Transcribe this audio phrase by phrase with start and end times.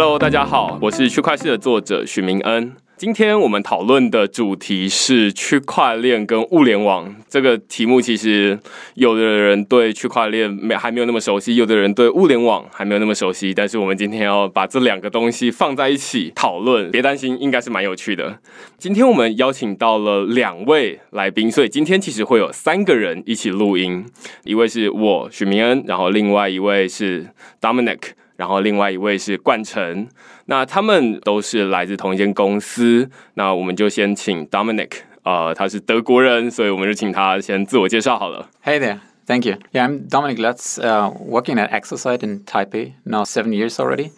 [0.00, 2.72] Hello，大家好，我是区块链的作者许明恩。
[2.96, 7.16] 今天我们讨论的主题是区块链跟物联网。
[7.28, 8.56] 这个题目其实
[8.94, 13.52] 有的人对区块链没还没有那么熟悉，有的人对物联网还没有那么熟悉。
[13.52, 18.38] 但是我们今天要把这两个东西放在一起讨论，别担心，应该是蛮有趣的。
[18.78, 24.06] 今天我们邀请到了两位来宾，所以今天其实会有三个人一起录音，
[24.44, 27.26] 一位是我许明恩，然后另外一位是
[27.60, 27.98] Dominic。
[28.37, 30.07] 然后另外一位是冠城，
[30.45, 33.09] 那他们都是来自同一间公司。
[33.35, 34.91] 那我们就先请 Dominic，
[35.23, 38.49] 呃，他是德国人，所以我们就请他先自我介绍好了。
[38.63, 39.55] Hey there, thank you.
[39.71, 44.11] Yeah, I'm Dominic Lutz, uh, working at Exosite in Taipei now seven years already.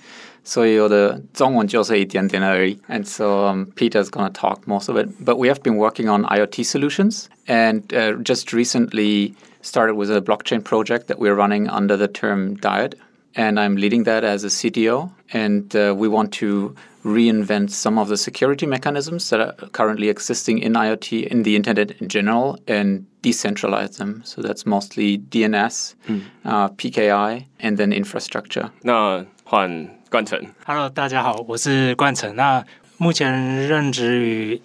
[0.48, 2.78] 所以有的中文就是一点点而已.
[2.88, 5.10] And so um, Peter's going to talk most of it.
[5.20, 10.22] But we have been working on IoT solutions and uh, just recently started with a
[10.22, 12.94] blockchain project that we're running under the term Diet
[13.36, 15.12] and I'm leading that as a CTO.
[15.32, 20.60] And uh, we want to reinvent some of the security mechanisms that are currently existing
[20.60, 24.22] in IoT, in the internet in general, and decentralize them.
[24.24, 26.22] So that's mostly DNS, mm.
[26.46, 28.70] uh, PKI, and then infrastructure.
[28.82, 30.40] 那换冠城。
[30.66, 32.36] Hello，大家好，我是冠城。
[32.36, 32.64] 那
[32.98, 33.32] 目前
[33.68, 34.62] 任职于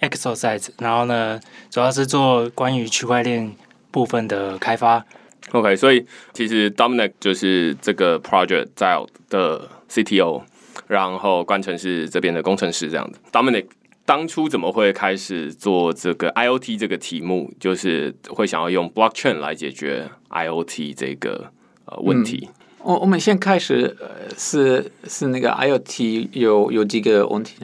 [0.00, 3.54] Exosite，然后呢，主要是做关于区块链
[3.90, 5.04] 部分的开发。
[5.51, 8.97] OK，所以其实 Dominic 就是这个 project 在
[9.29, 10.43] 的 CTO，
[10.87, 13.19] 然后冠城是这边的工程师这样子。
[13.31, 13.65] Dominic
[14.05, 17.51] 当初怎么会开始做这个 IOT 这个题目？
[17.59, 21.51] 就是会想要用 blockchain 来解决 IOT 这个
[21.85, 22.47] 呃问题。
[22.83, 27.55] 我我们先开始呃是是那个 IOT 有有几个问题，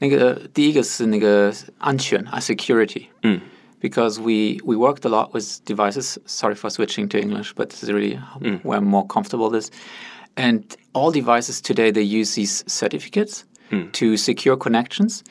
[0.00, 3.40] 那个第一个是那个安全啊 security，嗯。
[3.80, 6.18] Because we, we worked a lot with devices.
[6.26, 8.62] Sorry for switching to English, but this is really mm.
[8.64, 9.70] where I'm more comfortable with.
[10.36, 13.92] And all devices today, they use these certificates mm.
[13.92, 15.24] to secure connections.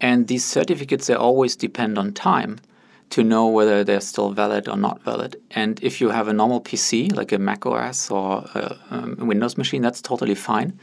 [0.00, 2.58] And these certificates, they always depend on time
[3.10, 5.36] to know whether they're still valid or not valid.
[5.52, 9.56] And if you have a normal PC, like a Mac OS or a, a Windows
[9.56, 10.78] machine, that's totally fine.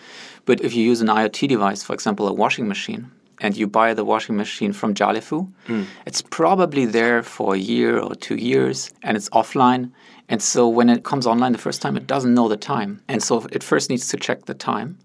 [0.46, 3.12] But if you use an IoT device, for example, a washing machine,
[3.44, 5.86] and you buy the washing machine from Jalifu, mm.
[6.08, 9.92] it's probably there for a year or two years and it's offline.
[10.30, 13.02] And so when it comes online the first time, it doesn't know the time.
[13.10, 14.98] And so it first needs to check the time.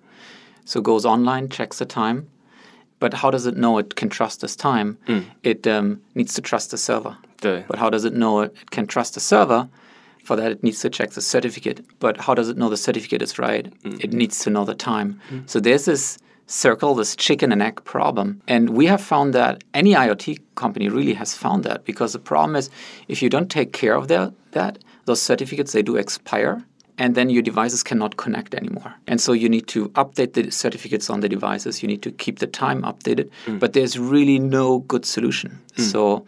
[0.64, 2.30] So it goes online, checks the time.
[3.00, 4.98] But how does it know it can trust this time?
[5.06, 5.24] Mm.
[5.42, 7.16] It um, needs to trust the server.
[7.68, 9.68] But how does it know it can trust the server?
[10.24, 11.84] For that, it needs to check the certificate.
[12.00, 13.72] But how does it know the certificate is right?
[13.82, 14.04] Mm.
[14.04, 15.20] It needs to know the time.
[15.30, 15.48] Mm.
[15.48, 16.18] So there's this
[16.48, 18.42] circle, this chicken and egg problem.
[18.48, 22.56] And we have found that any IoT company really has found that because the problem
[22.56, 22.70] is
[23.06, 26.64] if you don't take care of that, that those certificates they do expire
[26.96, 28.92] and then your devices cannot connect anymore.
[29.06, 31.80] And so you need to update the certificates on the devices.
[31.82, 33.60] You need to keep the time updated, mm.
[33.60, 35.60] but there's really no good solution.
[35.76, 35.84] Mm.
[35.84, 36.26] So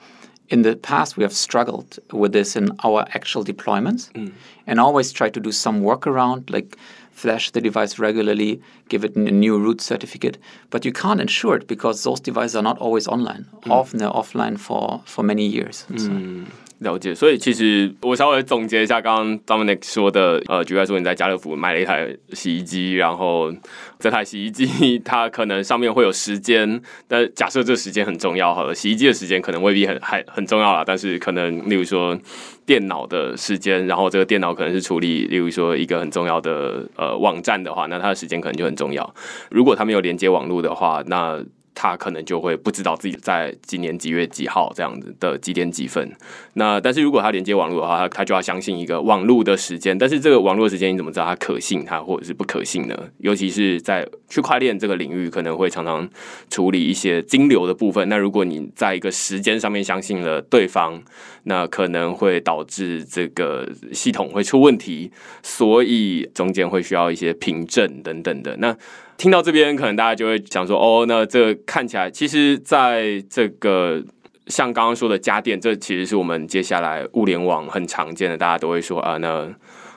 [0.48, 4.32] in the past, we have struggled with this in our actual deployments mm.
[4.66, 6.76] and always try to do some workaround, like
[7.20, 10.38] flash the device regularly, give it a new root certificate.
[10.70, 13.44] But you can't ensure it because those devices are not always online.
[13.62, 13.70] Mm.
[13.70, 15.86] Often they're offline for, for many years.
[15.90, 16.00] Mm.
[16.00, 16.52] So.
[16.80, 23.52] 了解，所以其实我稍微总结一下刚刚 Dominic 说的，呃，举例说，你在家乐福买了一台洗衣机，然后
[23.98, 32.18] 这台洗衣机它可能上面会有时间，但假设这时间很重要，好了，洗衣机的时间可能未必很还很重要啦，但是可能例如说
[32.64, 39.14] 电脑的时间，然后这个电脑可能是处理，例如说一个很重要的呃网站的话，那它的时间可能就很重要。
[39.50, 41.38] 如果它没有连接网络的话，那
[41.82, 46.12] 他可能就会不知道自己在几年几月几号这样子的几点几分。
[46.52, 49.96] 那但是如果他连接网络的话，他他就要相信一个网络的时间。
[49.96, 52.94] 但是这个网络时间你怎么知道它可信，它或者是不可信呢？
[53.16, 56.06] 尤其是在区块链这个领域，可能会常常
[56.50, 58.06] 处理一些金流的部分。
[58.10, 61.02] 那如果你在一个时间上面相信了对方，
[61.44, 65.10] 那可能会导致这个系统会出问题，
[65.42, 68.54] 所以中间会需要一些凭证等等的。
[68.58, 68.76] 那
[69.20, 74.02] 听到这边，可能大家就会想说：“哦，那这看起来，其实在这个
[74.46, 78.38] 像刚刚说的家电，这其实是我们接下来物联网很常见的。
[78.38, 79.46] 大家都会说啊，那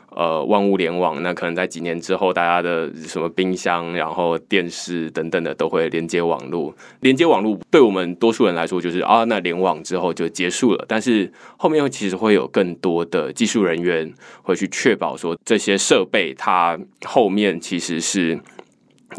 [0.09, 6.75] 呃，万物联网，那可能在几年之后，大家的什么冰箱、然后电视等等的都会连接网络。
[6.99, 10.83] 连接网络对我们多数人来说，就是啊，那联网之后就结束了。
[10.85, 18.37] 但是后面其实会有更多的技术人员会去确保说，这些设备它后面其实是。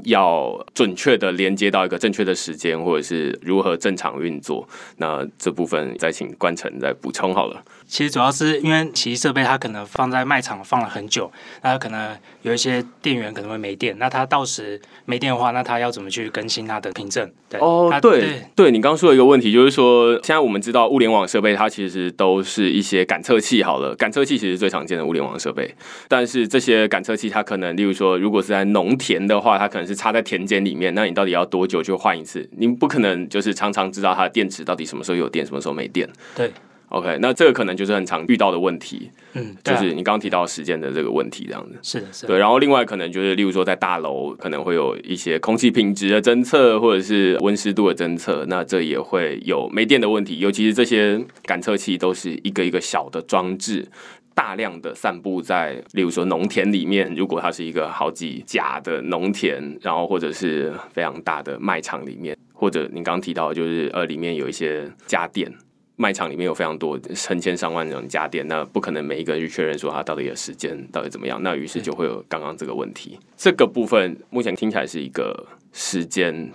[0.05, 4.69] 要准确的连接到一个正确的时间，或者是如何正常运作。
[4.97, 7.63] 那这部分再请冠城再补充好了。
[7.87, 11.31] 其实主要是因为洗衣设备它可能放在卖场放了很久，
[11.63, 17.31] 那可能有一些电源可能会没电，那它到时没电的话，那它要怎么去更新它的凭证？
[17.49, 25.75] 对哦，对对，你刚刚说的一个问题就是说，现在我们知道物联网设备它其实都是一些感测器，好了，感测器其实最常见的物联网设备，
[26.09, 32.49] 但是这些感测器它可能，例如说，如果是在农田的话，它可能是插在田间里面，那你到底要多久就换一次？
[32.57, 36.09] 你不可能就是常常知道它的电池到底什么时候有电，什么时候没电。
[36.35, 36.51] 对。
[36.95, 42.39] OK，那这个可能就是很常遇到的问题，嗯，就是你刚刚提到时间的这个问题，这样子是的，是对。
[42.39, 50.39] 然后另外可能就是，例如说在大楼可能会有一些空气品质的侦测，或者是温湿度的侦测，那这也会有没电的问题。
[50.39, 53.89] 尤其是这些感测器都是一个一个小的装置，
[54.33, 65.53] 大量的散布在，例如说农田里面，如果它是一个好几甲的农田，然后或者是非常大的卖场里面，或者你刚刚提到就是呃里面有一些家电。
[65.97, 73.19] 卖场里面有非常多成千上万种家电，那不可能每一个人去确认说它到底的时间到底怎么样，那于是就会有刚刚这个问题。
[73.37, 76.53] 这个部分目前听起来是一个时间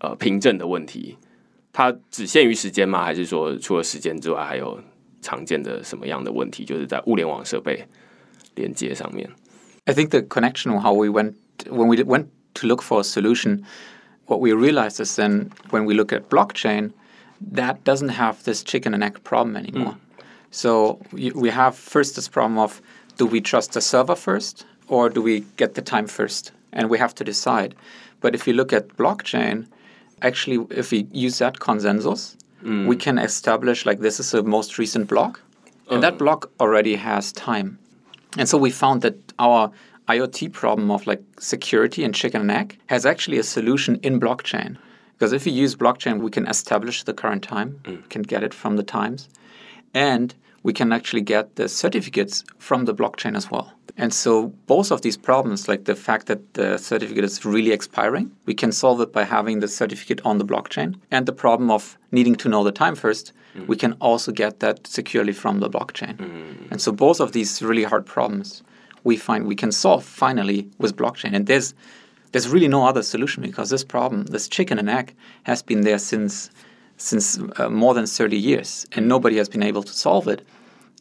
[0.00, 1.16] 呃凭证的问题，
[1.72, 3.04] 它只限于时间吗？
[3.04, 4.80] 还是说除了时间之外，还有
[5.22, 6.64] 常见的什么样的问题？
[6.64, 7.86] 就是在物联网设备
[8.56, 9.30] 连接上面。
[9.84, 11.34] I think the connection how we went
[11.68, 13.62] when we went to look for a solution,
[14.26, 16.90] what we realized is then when we look at blockchain.
[17.40, 19.94] That doesn't have this chicken and egg problem anymore.
[19.94, 20.24] Mm.
[20.50, 22.82] So we have first this problem of
[23.16, 26.52] do we trust the server first or do we get the time first?
[26.72, 27.74] And we have to decide.
[28.20, 29.66] But if you look at blockchain,
[30.22, 32.86] actually, if we use that consensus, mm.
[32.86, 35.40] we can establish like this is the most recent block,
[35.90, 37.78] and that block already has time.
[38.38, 39.72] And so we found that our
[40.08, 44.76] IoT problem of like security and chicken and egg has actually a solution in blockchain.
[45.20, 48.08] Because if you use blockchain, we can establish the current time, mm.
[48.08, 49.28] can get it from the times,
[49.92, 53.70] and we can actually get the certificates from the blockchain as well.
[53.98, 58.34] And so both of these problems, like the fact that the certificate is really expiring,
[58.46, 60.98] we can solve it by having the certificate on the blockchain.
[61.10, 63.66] And the problem of needing to know the time first, mm.
[63.66, 66.16] we can also get that securely from the blockchain.
[66.16, 66.70] Mm.
[66.70, 68.62] And so both of these really hard problems
[69.04, 71.34] we find we can solve finally with blockchain.
[71.34, 71.74] And there's
[72.31, 75.13] there's really no other solution because this problem, this chicken and egg,
[75.43, 76.49] has been there since
[76.97, 80.41] since uh, more than 30 years, and nobody has been able to solve it.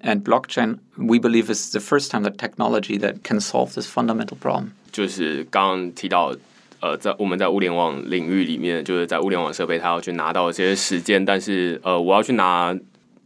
[0.03, 4.37] And blockchain, we believe, is the first time that technology that can solve this fundamental
[4.37, 4.73] problem.
[4.93, 6.35] 就是刚刚提到，
[6.81, 12.77] 呃，在我们在物联网领域里面，就是在物联网设备，它要去拿到这些时间，但是呃，我要去拿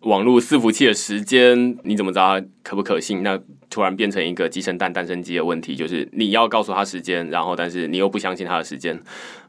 [0.04, 3.24] 网络伺服器的时间，你怎么知道它可不可信？
[3.24, 3.40] 那
[3.70, 9.02] 突然变成一个鸡生蛋，蛋生鸡的问题，就是你要告诉他时间，然后但是你又不相信他的时间，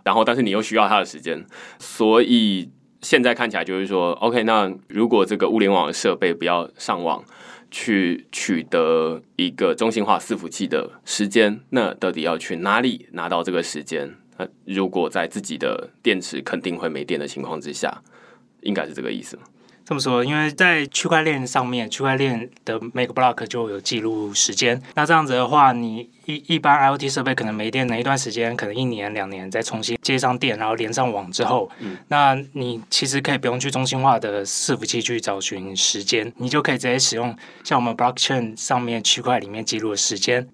[0.05, 1.45] 然后但是你又需要他的时间，
[1.79, 2.71] 所以
[3.03, 7.25] 现在看起来就是说，OK，那如果这个物联网设备不要上网
[7.71, 14.15] 去取得一个中心化伺服器的时间，那到底要去哪里拿到这个时间？
[14.39, 18.03] 那如果在自己的电池肯定会没电的情况之下，
[18.63, 19.37] 应该是这个意思。
[19.87, 24.81] 这么说，因为在区块链上面，区块链的每个 block 就有记录时间。
[24.95, 31.71] 那这样子的话，你一一般 IOT 设备可能没电哪一段时间，可能一年两年再重新接上电，然后连上网之后，
[32.09, 40.49] 那你其实可以不用去中心化的伺服器去找寻时间，你就可以直接使用像我们 blockchain 上面区块里面记录的时间。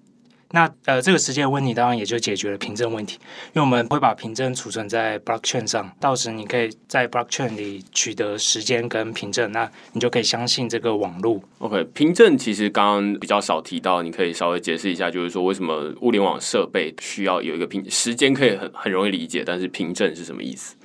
[0.53, 3.17] 那呃，这个时间的问题当然也就解决了凭证问题，
[3.53, 11.41] 因为我们会把凭证储存在 blockchain 上，到时你可以在 blockchain 里取得时间跟凭证，那你就可以相信这个网络。
[11.59, 20.75] OK，凭证其实刚刚比较少提到，你可以稍微解释一下，就是说为什么物联网设备需要有一个凭时间可以很很容易理解，但是凭证是什么意思？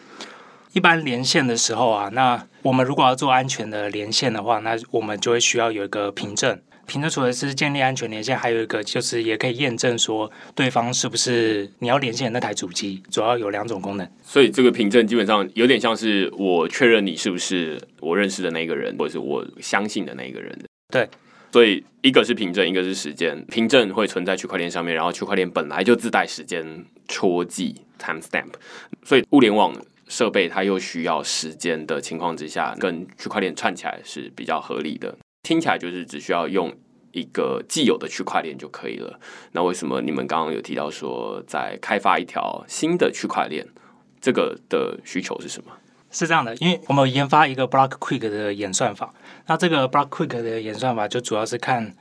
[0.72, 6.60] 一般连线的时候啊，那我们如果要做安全的连线的话，那我们就会需要有一个凭证。
[6.86, 13.02] 凭证除了是建立安全连线，还有一个就是也可以验证说对方是不是你要连线的那台主机。
[13.10, 20.56] 主要有两种功能，所以这个凭证基本上有点像是我确认你是不是我认识的那个人，或者是我相信的那个人。
[20.92, 21.08] 对，
[21.52, 23.44] 所以一个是凭证，一个是时间。
[23.48, 28.52] 凭证会存在区块链上面，然后区块链本来就自带时间戳记 （time stamp），
[29.02, 29.74] 所以物联网
[30.06, 35.16] 设备它又需要时间的情况之下，跟区块链串起来是比较合理的。
[35.46, 36.74] 听起来就是只需要用
[37.12, 39.20] 一个既有的区块链就可以了。
[39.52, 43.64] 那为什么你们刚刚有提到说在开发一条新的区块链？
[44.20, 45.70] 这个的需求是什么？
[46.10, 49.14] 是这样的，因为我们研发一个 Block Quick 的演算法。
[49.46, 51.94] 那这个 Block Quick 的演算法就主要是看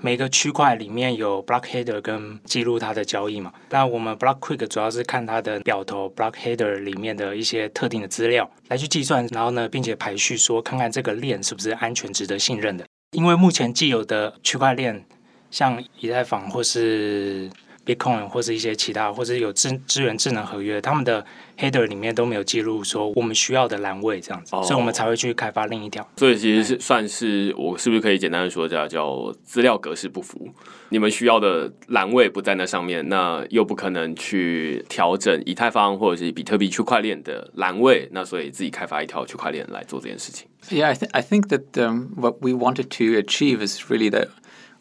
[0.00, 3.52] 每个区块里面有 block header 跟记录它的交易嘛。
[3.70, 12.86] 那我们 block quick 主要是看它的表头 block header 里面的一些特定的资料来去计算，然后呢，并且排序说看看这个链是不是安全、值得信任的。
[13.12, 15.04] 因为目前既有的区块链，
[15.50, 17.50] 像以太坊或是
[17.88, 21.24] Bitcoin 或是一些其他，或者有支支援智能合约，他们的
[21.56, 26.06] header 里面都没有记录说我们需要的栏位这样子，所以我们才会去开发另一条。
[26.18, 30.50] 所以其实是算是我是不是可以简单的说一下叫资料格式不符？
[30.90, 40.46] 你们需要的栏位不在那上面，那又不可能去调整以太坊或者是比特币区块链的栏位，那所以自己开发一条区块链来做这件事情。
[40.70, 44.28] Yeah, I, th- I think that um, what we wanted to achieve is really that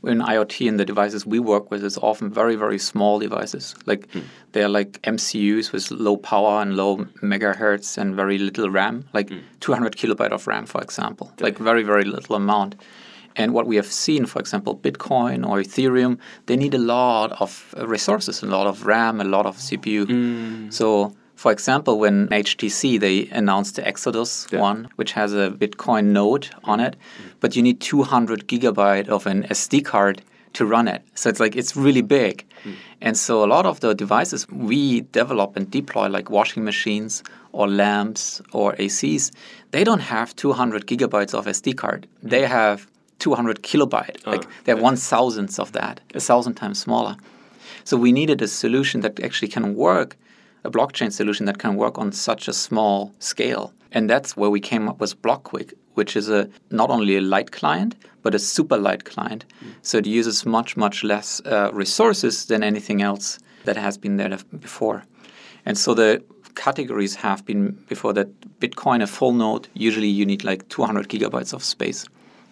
[0.04, 3.76] in IoT and the devices we work with is often very, very small devices.
[3.86, 4.24] Like mm.
[4.52, 9.42] they're like MCUs with low power and low megahertz and very little RAM, like mm.
[9.60, 12.76] 200 kilobyte of RAM, for example, like very, very little amount.
[13.36, 17.74] And what we have seen, for example, Bitcoin or Ethereum, they need a lot of
[17.78, 20.06] resources, a lot of RAM, a lot of CPU.
[20.06, 20.74] Mm.
[20.74, 24.60] So for example, when HTC they announced the Exodus yeah.
[24.60, 27.32] one, which has a Bitcoin node on it, mm.
[27.40, 31.04] but you need 200 gigabyte of an SD card to run it.
[31.14, 32.44] So it's like it's really big.
[32.64, 32.74] Mm.
[33.02, 37.68] And so a lot of the devices we develop and deploy, like washing machines or
[37.68, 39.32] lamps or ACs,
[39.70, 42.08] they don't have 200 gigabytes of SD card.
[42.24, 42.88] They have
[43.20, 44.26] 200 kilobyte.
[44.26, 47.16] Uh, like they have one thousandth of that, a thousand times smaller.
[47.84, 50.18] So we needed a solution that actually can work
[50.68, 53.74] a blockchain solution that can work on such a small scale.
[53.92, 57.52] And that's where we came up with BlockQuick, which is a not only a light
[57.52, 59.46] client but a super light client.
[59.46, 59.72] Mm.
[59.82, 64.38] So it uses much much less uh, resources than anything else that has been there
[64.60, 65.04] before.
[65.66, 66.22] And so the
[66.56, 68.28] categories have been before that
[68.60, 72.06] Bitcoin a full node usually you need like 200 gigabytes of space.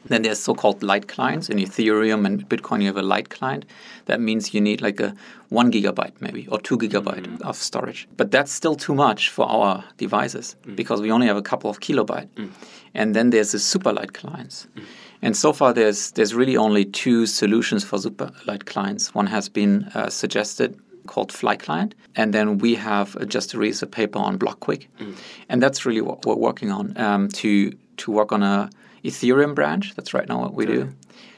[0.08, 2.82] Then there's so-called light clients in Ethereum and Bitcoin.
[2.82, 3.66] You have a light client.
[4.06, 5.16] That means you need like a
[5.50, 7.42] one gigabyte maybe or two gigabyte mm.
[7.42, 8.08] of storage.
[8.18, 10.76] But that's still too much for our devices mm.
[10.76, 12.30] because we only have a couple of kilobyte.
[12.36, 12.50] Mm.
[12.94, 14.68] And then there's the super light clients.
[14.76, 14.84] Mm.
[15.22, 19.16] And so far, there's there's really only two solutions for super light clients.
[19.16, 23.88] One has been uh, suggested called Fly Client, and then we have just released a
[23.88, 25.16] paper on BlockQuick, mm.
[25.50, 28.70] and that's really what we're working on um, to to work on a
[29.05, 29.95] Ethereum branch.
[29.95, 30.89] That's right now what we do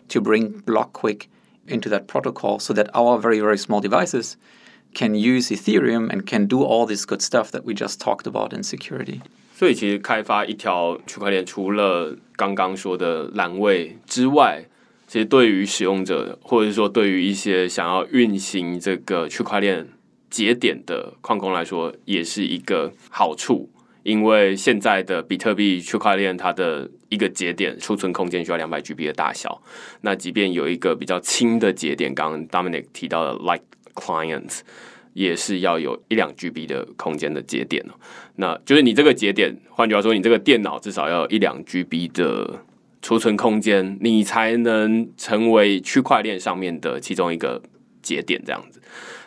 [0.09, 1.27] to bring BlockQuick
[1.67, 4.37] into that protocol so that our very, very small devices
[4.95, 8.53] can use Ethereum and can do all this good stuff that we just talked about
[8.53, 9.21] in security.
[9.55, 14.67] 所以其实开发一条区块链，除了刚刚说的栏位之外，
[15.07, 19.89] 其实对于使用者，或者是说对于一些想要运行这个区块链
[20.29, 23.71] 节点的矿工来说，也是一个好处。
[24.08, 29.62] 因为现在的比特币区块链，它的一个节点储存空间需要两百 GB 的大小。
[30.00, 33.60] 那即便有一个比较轻的节点，刚刚 Dominic 提到的 Light
[33.96, 34.62] Clients，
[35.12, 38.00] 也是要有一两 GB 的空间的节点哦。
[38.38, 42.64] 那就是你这个节点，换句话说，你这个电脑至少要有一两 GB 的
[43.02, 47.62] 储存空间，你才能成为区块链上面的其中一个
[48.02, 48.82] 节点这样子。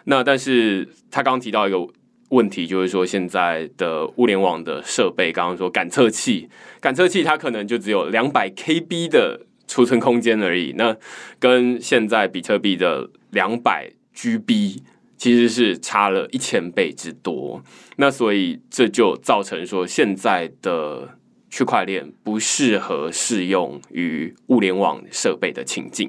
[0.04, 1.86] 那但是他刚刚提到一个。
[2.30, 6.48] 问题就是说，现在的物联网的设备，刚刚说感测器，
[6.80, 10.72] 感测器它可能就只有两百 KB 的储存空间而已。
[10.76, 10.96] 那
[11.40, 14.80] 跟现在比特币的两百 GB
[15.16, 17.62] 其实是差了一千倍之多。
[17.96, 21.18] 那所以这就造成说，现在的
[21.50, 26.08] 区块链不适合适用于物联网设备的情境。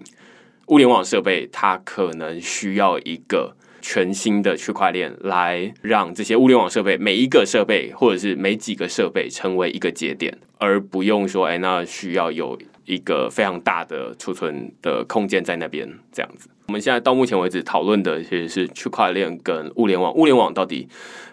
[0.68, 3.56] 物联网设备它可能需要一个。
[3.82, 16.48] 全新的区块链来让这些物联网设备每一个设备或者是每几个设备成为一个节点，而不用说哎，那需要有一个非常大的储存的空间在那边这样子。
[16.68, 20.14] 我们现在到目前为止讨论的其实是区块链跟物联网。
[20.14, 20.88] 物联网到底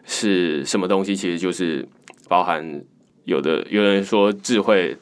[0.04, 1.14] 是什么东西？
[1.14, 1.86] 其实就是
[2.28, 2.82] 包含
[3.24, 4.96] 有的有人说智慧。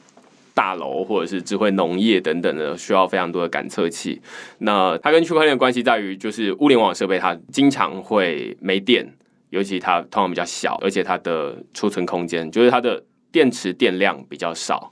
[0.56, 4.22] 大楼或者是智慧农业等等的，需要非常多的感测器。
[4.60, 9.06] 那它跟区块链的关系在于，就是物联网设备它经常会没电，
[9.50, 14.90] 尤其它通常比较小，而且它的储存空间，就是它的电池电量比较少，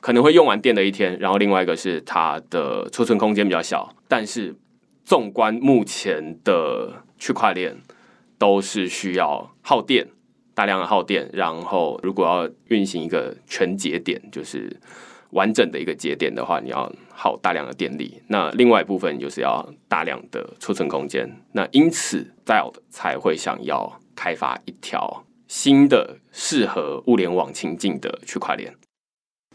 [0.00, 1.18] 可能会用完电的一天。
[1.20, 4.56] 然后另外一个是它的储存空间比较小，但是
[5.04, 7.76] 纵观目前的区块链，
[8.38, 10.08] 都是需要耗电。
[10.54, 14.76] 大量的耗电，然后如果要运行一个全节点，就是
[15.30, 18.22] 完整的一个节点的话，你要耗大量的电力。
[18.28, 21.28] 那另外一部分就是要大量的储存空间。
[21.52, 28.74] 那因此 d e l 才会想要开发一条新的适合物联网情境的区块链。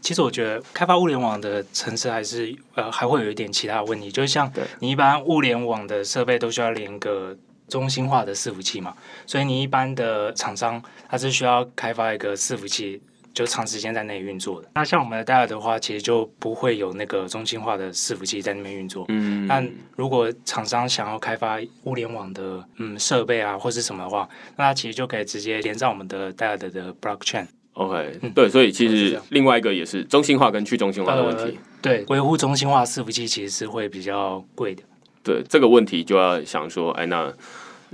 [0.00, 7.36] 其实我觉得开发物联网的城市还是呃还会有一点其他的问题，就是像你一般物联网的设备都需要连个
[7.68, 8.94] 中心化的伺服器嘛，
[9.26, 13.00] 所以你一般的厂商它是需要开发一个伺服器。
[13.34, 14.68] 就长时间在那里运作的。
[14.74, 19.04] 那像我们的戴尔的话，其实就不会有那个中心化的伺服器在那边运作。
[19.10, 19.46] 嗯。
[19.46, 27.46] 但如果厂商想要开发物联网的嗯设备啊，或是什么的话，那它其实就可以直接连上我们的戴尔的的 blockchain。
[27.74, 31.56] OK，对，所以其实另外一个也是中心化跟去中心化的问题。
[31.80, 34.82] 对，维护中心化伺服器其实是会比较贵的。
[35.22, 37.32] 对这个问题，就要想说，哎，那。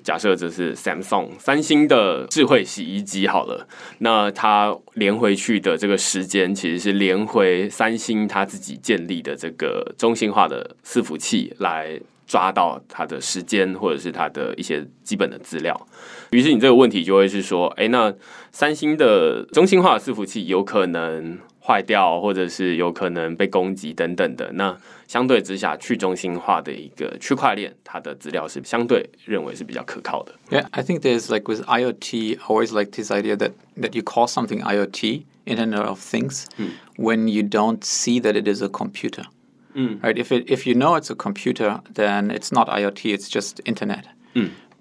[0.03, 3.67] 假设这是 Samsung 三星的智慧洗衣机好了，
[3.99, 15.89] 那它连回去的这个时间其实是连回三星它自己建立的这个中心化的伺服器来抓到它的时间或者是它的一些基本的资料。
[16.31, 18.13] 于是你这个问题就会是说，哎，那
[18.51, 21.39] 三星的中心化的伺服器有可能？
[21.64, 24.52] 坏掉，或者是有可能被攻击等等的。
[24.54, 24.76] 那
[25.08, 30.34] 相对之下，去中心化的一个区块链，它的资料是相对认为是比较可靠的。
[30.50, 34.62] Yeah, I think there's like with IoT, always like this idea that that you call something
[34.62, 36.46] IoT, Internet of Things,
[36.98, 39.24] when you don't see that it is a computer.
[39.74, 40.18] Right?
[40.18, 43.14] If it if you know it's a computer, then it's not IoT.
[43.14, 44.06] It's just Internet.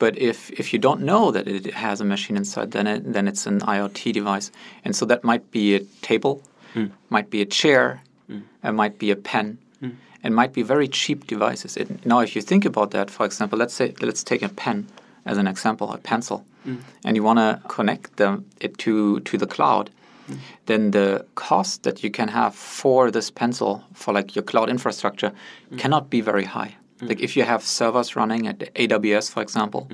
[0.01, 3.27] But if, if you don't know that it has a machine inside, then it, then
[3.27, 4.53] it's an IoT device,
[4.85, 6.41] and so that might be a table
[6.74, 6.92] mm.
[7.10, 8.44] might be a chair, mm.
[8.64, 9.96] it might be a pen, mm.
[10.24, 11.78] it might be very cheap devices.
[11.78, 14.88] It, now, if you think about that, for example, let's say let's take a pen
[15.26, 16.80] as an example, a pencil, mm.
[17.06, 19.90] and you want to connect them it to to the cloud.
[20.30, 20.38] Mm.
[20.66, 25.34] Then the cost that you can have for this pencil for like your cloud infrastructure
[25.72, 25.78] mm.
[25.78, 26.76] cannot be very high.
[27.02, 29.90] Like if you have servers running at AWS, for example,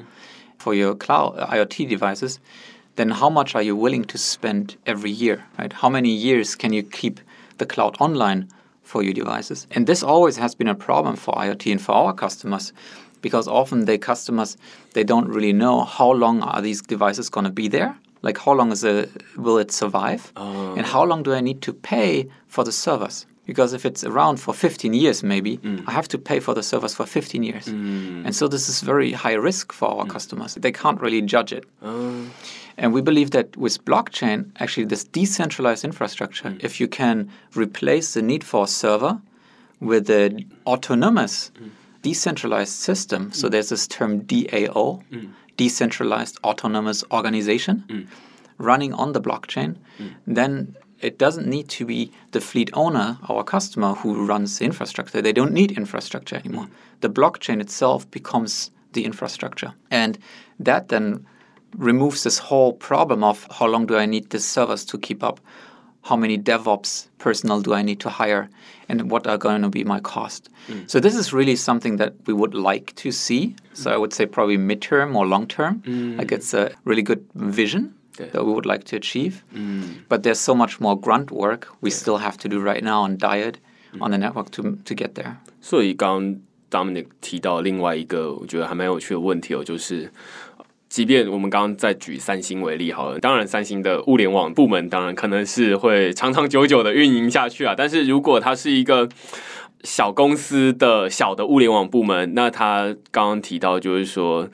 [0.58, 2.40] for your cloud IoT devices,
[3.00, 5.72] then how much are you willing to spend every year, right?
[5.72, 7.22] How many years can you keep
[7.58, 8.50] the cloud online
[8.84, 9.68] for your devices?
[9.72, 12.74] And this always has been a problem for IoT and for our customers
[13.22, 14.58] because often the customers
[14.94, 18.54] they don't really know how long are these devices going to be there like how
[18.54, 20.74] long is it will it survive oh.
[20.76, 24.38] and how long do i need to pay for the servers because if it's around
[24.38, 25.84] for 15 years maybe mm.
[25.88, 28.26] i have to pay for the servers for 15 years mm.
[28.26, 30.10] and so this is very high risk for our mm.
[30.10, 32.26] customers they can't really judge it oh.
[32.80, 36.64] And we believe that with blockchain, actually, this decentralized infrastructure, mm.
[36.64, 39.20] if you can replace the need for a server
[39.82, 41.72] with an autonomous, mm.
[42.04, 43.52] decentralized system, so mm.
[43.52, 45.04] there's this term DAO,
[45.58, 48.08] decentralized autonomous organization,
[48.58, 49.76] running on the blockchain,
[50.26, 55.22] then it doesn't need to be the fleet owner, our customer, who runs the infrastructure.
[55.22, 56.68] They don't need infrastructure anymore.
[57.02, 59.74] The blockchain itself becomes the infrastructure.
[59.92, 60.18] And
[60.60, 61.26] that then
[61.78, 65.40] removes this whole problem of how long do I need the servers to keep up?
[66.04, 68.50] How many DevOps personnel do I need to hire?
[68.88, 70.50] And what are going to be my cost?
[70.68, 70.90] Mm.
[70.90, 73.56] So this is really something that we would like to see.
[73.74, 75.82] So I would say probably midterm or long term.
[75.82, 76.18] Mm.
[76.18, 78.27] Like it's a really good vision yeah.
[78.33, 79.45] that we would like to achieve.
[79.55, 80.05] Mm.
[80.09, 81.97] But there's so much more grunt work we yeah.
[81.97, 83.59] still have to do right now on Diet,
[83.93, 84.03] mm.
[84.03, 85.37] on the network to to get there.
[85.61, 86.37] 所以刚
[86.71, 90.11] Dominic 提到另外一个我觉得还蛮有趣的问题哦，就是
[90.89, 97.75] 即便我们刚刚再举三星为例好了，当然三星的物联网部门当然可能是会长长久久的运营下去啊。
[97.77, 99.09] 但是如果它是一个
[99.83, 104.49] 小公司的小的物联网部门，那他刚刚提到就是说，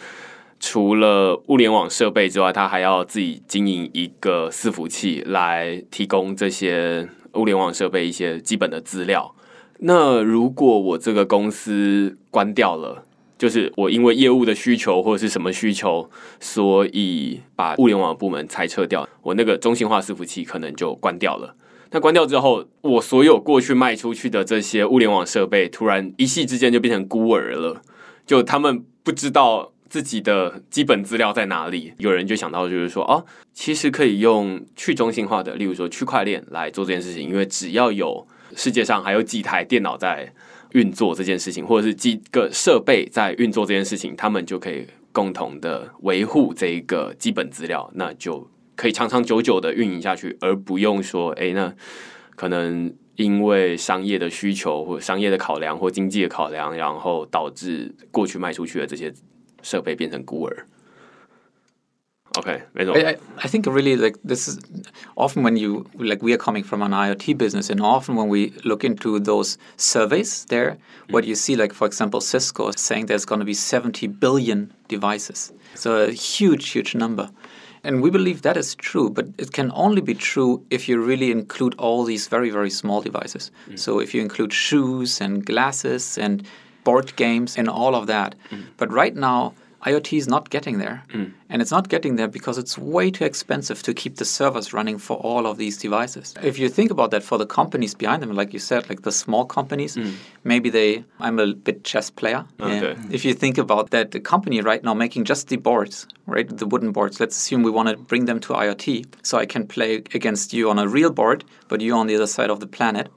[0.67, 9.35] 除了物联网设备之外，他还要自己经营一个伺服器来提供这些物联网设备一些基本的资料。
[9.81, 13.03] 那如果我这个公司关掉了？
[13.37, 21.55] 就是我因为业务的需求或者是什么需求，所以把物联网部门裁撤掉，我那个中心化伺服器可能就关掉了。
[21.91, 27.83] 那关掉之后，我所有过去卖出去的这些物联网设备，突然一夕之间就变成孤儿了。
[28.25, 31.93] 就他们不知道自己的基本资料在哪里。
[31.97, 40.33] 有人就想到，就是说，哦，其实可以用去中心化的，例如说区块链来做这件事情，因为只要有世界上还有几台电脑在。
[40.71, 51.73] 运作这件事情，或者是几个设备在运作这件事情，他们就可以共同的维护这一个基本资料，那就可以长长久久的运营下去，而不用说，哎，那
[52.35, 59.13] 可能因为商业的需求或商业的考量或经济的考量，然后导致过去卖出去的这些
[59.64, 60.66] 设备变成孤儿。
[62.38, 64.60] Okay, I, I think really like this is
[65.16, 68.52] often when you like we are coming from an IoT business, and often when we
[68.64, 71.12] look into those surveys there, mm.
[71.12, 74.72] what you see, like for example, Cisco is saying there's going to be 70 billion
[74.86, 77.28] devices, so a huge, huge number.
[77.82, 81.32] And we believe that is true, but it can only be true if you really
[81.32, 83.50] include all these very, very small devices.
[83.68, 83.78] Mm.
[83.78, 86.46] So if you include shoes and glasses and
[86.85, 88.35] board games and all of that.
[88.49, 88.63] Mm.
[88.77, 89.53] But right now,
[89.85, 91.03] IoT is not getting there.
[91.13, 91.33] Mm.
[91.49, 94.97] And it's not getting there because it's way too expensive to keep the servers running
[94.97, 96.33] for all of these devices.
[96.41, 99.11] If you think about that for the companies behind them, like you said, like the
[99.11, 100.13] small companies, mm.
[100.43, 102.45] maybe they, I'm a bit chess player.
[102.59, 102.95] Okay.
[103.11, 106.65] If you think about that, the company right now making just the boards, right, the
[106.65, 109.05] wooden boards, let's assume we want to bring them to IoT.
[109.21, 112.27] So I can play against you on a real board, but you're on the other
[112.27, 113.11] side of the planet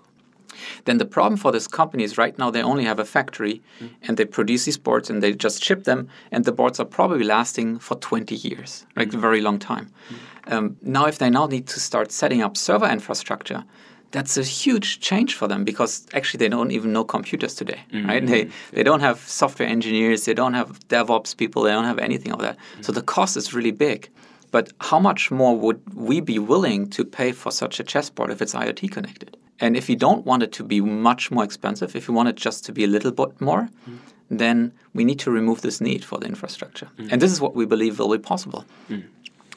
[0.84, 3.90] then the problem for this company is right now they only have a factory mm.
[4.02, 7.24] and they produce these boards and they just ship them and the boards are probably
[7.24, 9.14] lasting for 20 years, like mm.
[9.14, 9.90] a very long time.
[10.10, 10.52] Mm.
[10.52, 13.64] Um, now, if they now need to start setting up server infrastructure,
[14.10, 18.08] that's a huge change for them because actually they don't even know computers today, mm-hmm.
[18.08, 18.26] right?
[18.26, 22.32] They they don't have software engineers, they don't have DevOps people, they don't have anything
[22.32, 22.56] of that.
[22.56, 22.82] Mm-hmm.
[22.82, 24.08] So the cost is really big.
[24.50, 28.40] But how much more would we be willing to pay for such a chessboard if
[28.40, 29.36] it's IoT connected?
[29.60, 32.36] And if you don't want it to be much more expensive, if you want it
[32.36, 33.98] just to be a little bit more, mm.
[34.30, 36.88] then we need to remove this need for the infrastructure.
[36.98, 37.12] Mm.
[37.12, 38.64] And this is what we believe will be possible.
[38.88, 39.04] Mm.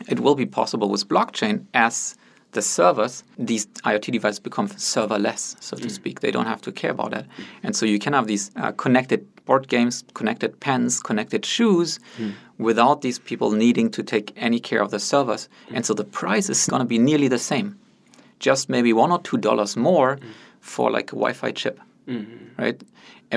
[0.07, 2.15] It will be possible with blockchain as
[2.53, 6.19] the servers, these IoT devices become serverless, so to speak.
[6.19, 7.25] They don't have to care about that.
[7.63, 11.99] And so you can have these uh, connected board games, connected pens, connected shoes
[12.61, 15.49] without these people needing to take any care of the servers.
[15.73, 17.77] And so the price is going to be nearly the same
[18.41, 20.23] just maybe one or two dollars more mm.
[20.59, 22.61] for like a Wi-Fi chip, mm-hmm.
[22.61, 22.81] right?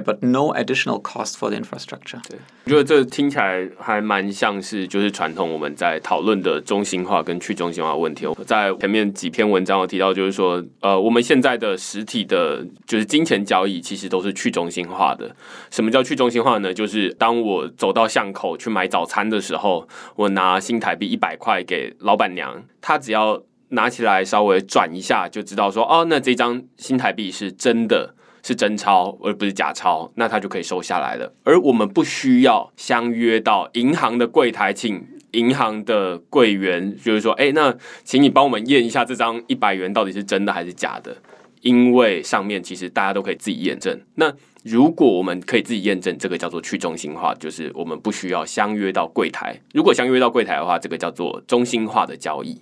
[0.03, 2.21] But no additional cost for the infrastructure.
[2.29, 8.27] 对，我觉得这听起来还蛮像是就是传统我们在讨论的中心化跟去中心化问题。
[8.45, 15.35] 在前面几篇文章有提到，就是说，呃，我们现在的实体的，就是金钱交易，其实都是去中心化的。
[15.71, 16.75] 什么叫去中心化呢？
[16.75, 31.33] 就是当我走到巷口去买早餐的时候，我拿新台币一百块给老板娘，她只要拿起来稍微转一下，就知道说哦，那这张新台币是真的是真钞，而不是假钞，那他就可以收下来了。
[31.45, 41.17] 而我们不需要相约到银行的柜台，请银行的柜员，就是说，哎，那请你帮我们验一下这张一百元到底是真的还是假的，
[41.63, 43.99] 因为上面其实大家都可以自己验证。
[44.17, 44.31] 那
[44.63, 49.59] 如果我们可以自己验证，这个叫做去中心化，就是我们不需要相约到柜台。
[49.73, 52.61] 如果相约到柜台的话，这个叫做中心化的交易。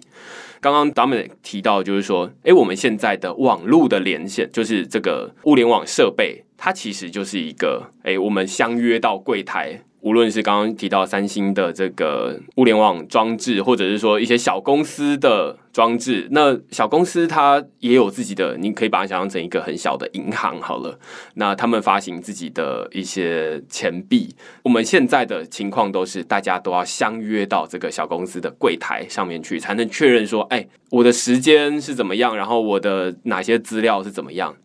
[0.63, 9.83] 刚刚咱们提到，就是说，哎，我们现在的网络的连线，就是这个物联网设备，它其实就是一个，哎，我们相约到柜台。
[10.03, 20.99] 无论是刚刚提到三星的这个物联网装置，或者是说一些小公司的装置，那小公司它也有自己的，你可以把它想象成一个很小的银行好了。
[21.35, 24.35] 那他们发行自己的一些钱币，
[24.65, 34.57] 我们现在的情况都是大家都要相约到这个小公司的柜台上面去，才能确认说，哎，我的时间是怎么样，然后我的哪些资料是怎么样。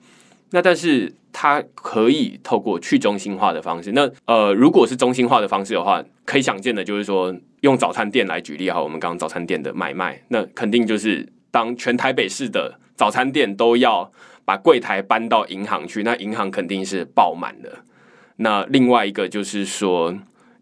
[0.49, 3.91] 那但是它可以透过去中心化的方式。
[3.91, 14.11] 那呃，如果是中心化的方式的话，可以想见的就是说，用早餐店来举例哈，我们刚刚早餐店的买卖，那肯定就是当全台北市的早餐店都要
[14.45, 17.83] 把柜台搬到银行去，那银行肯定是爆满的。
[18.37, 20.17] 那另外一个就是说，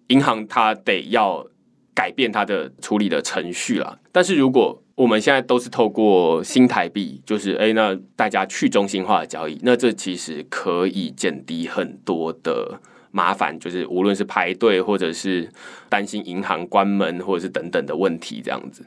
[0.07, 1.47] 银行它得要
[1.93, 3.99] 改变它的处理的程序了。
[4.11, 12.79] 但是如果我们现在都是透过新台币，就是哎，那大家去中心化的交易，那这其实可以减低很多的
[13.11, 15.49] 麻烦，就是无论是排队，或者是
[15.89, 18.85] 担心银行关门，或者是等等的问题，这样子。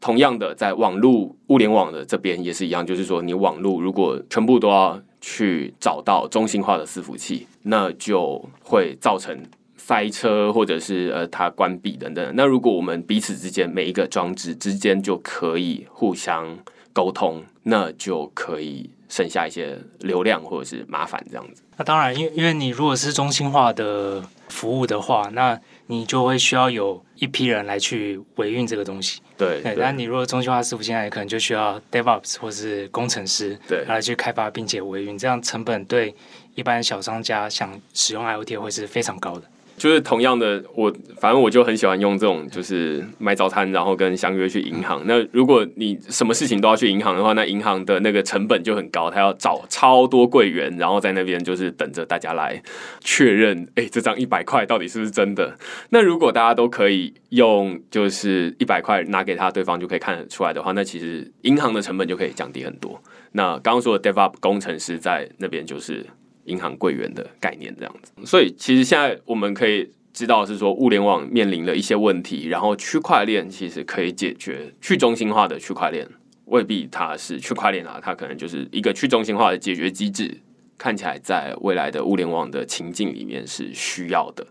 [0.00, 9.38] 同样的，在网络物联网的这边也是一样，就是说你网络如果全部都要去找到中心化的伺服器，那就会造成。
[9.84, 12.32] 塞车，或者是呃，它关闭等等。
[12.36, 16.56] 那如果我们彼此之间每一个装置之间就可以互相
[16.92, 21.62] 沟通，那就可以省下一些流量或者是麻烦这样子。
[21.76, 29.20] 那当然，因为因为你如果是中心化的服务的话，那你就会需要有一批人来去维运这个东西。
[29.36, 36.14] 对，那你如果中心化伺服器，那可能就需要 DevOps 或是工程师对来去开发并且维运，这样成本对
[36.54, 39.42] 一般小商家想使用 IoT 会是非常高的。
[39.82, 45.02] 就是同样的，我反正我就很喜欢用这种，就是买早餐，然后跟相约去银行。
[45.06, 52.62] 那如果你什么事情都要去银行的话，那银行的那个成本就很高，他要找超多柜员，然后在那边就是等着大家来
[53.00, 55.58] 确认，哎，这张一百块到底是不是真的？
[55.90, 63.02] 那如果大家都可以用，就是一百块拿给他，对方就可以看得出来的话，那其实银行的成本就可以降低很多。
[63.32, 66.06] 那刚刚说的 dev op 工程师在那边就是。
[66.44, 76.08] 银行柜员的概念这样子，所以其实现在我们可以知道是说物联网面临了一些问题，然后区块链其实可以解决去中心化的区块链，
[76.46, 80.40] 未必它是区块链啊，它可能就是一个去中心化的解决机制。
[80.78, 84.44] 看起来在未来的物联网的情境里面是需要的。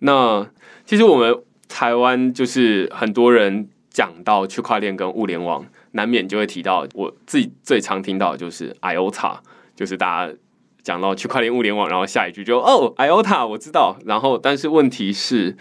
[0.00, 0.44] 那
[0.84, 1.32] 其实我们
[1.68, 9.38] 台湾就是很多人讲到区块链跟物联网，难免就会提到我自己最常听到的就是 IOTA，
[9.76, 10.34] 就是大家
[10.82, 13.96] 讲到区块链物联网，然后下一句就哦 IOTA 我知道。
[14.04, 15.56] 然后但是问题是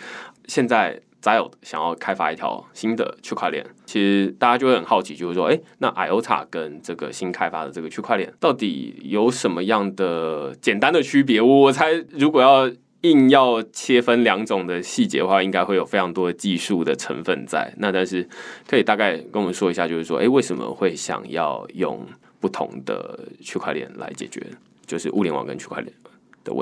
[0.47, 1.01] 现在。
[1.21, 11.41] 再有想要开发一条新的区块链，其实大家就会很好奇，就是说，哎，那 IOTA 跟这个新开发的这个区块链到底有什么样的简单的区别？
[11.41, 17.73] 我猜，如果要硬要切分两种的细节的话，应该会有非常多的技术的成分在。
[17.79, 18.25] 那但是
[18.65, 21.99] 可以大概跟我们说一下，就是说，哎，为什么会想要用
[22.39, 24.41] 不同的区块链来解决，
[24.88, 25.92] 就是物联网跟区块链？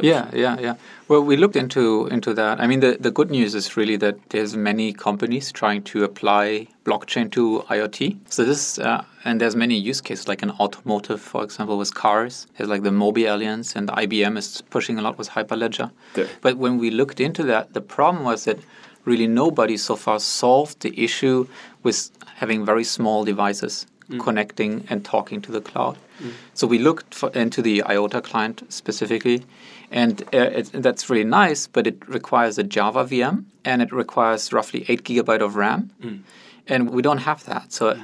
[0.04, 0.76] Yeah, yeah, yeah.
[1.08, 2.60] Well, we looked into into that.
[2.60, 6.68] I mean, the, the good news is really that there's many companies trying to apply
[6.84, 8.16] blockchain to IoT.
[8.28, 12.46] So this uh, and there's many use cases like in automotive, for example, with cars.
[12.56, 15.90] There's like the Mobi Alliance and IBM is pushing a lot with Hyperledger.
[16.14, 16.26] Yeah.
[16.42, 18.58] But when we looked into that, the problem was that
[19.04, 21.48] really nobody so far solved the issue
[21.82, 24.20] with having very small devices mm.
[24.20, 25.98] connecting and talking to the cloud.
[26.19, 26.31] Mm.
[26.53, 29.45] So we looked for, into the IOTA client specifically,
[29.91, 34.51] and uh, it, that's really nice, but it requires a Java VM and it requires
[34.51, 35.91] roughly 8 gigabyte of RAM.
[36.01, 36.21] Mm.
[36.67, 37.71] And we don't have that.
[37.71, 37.97] So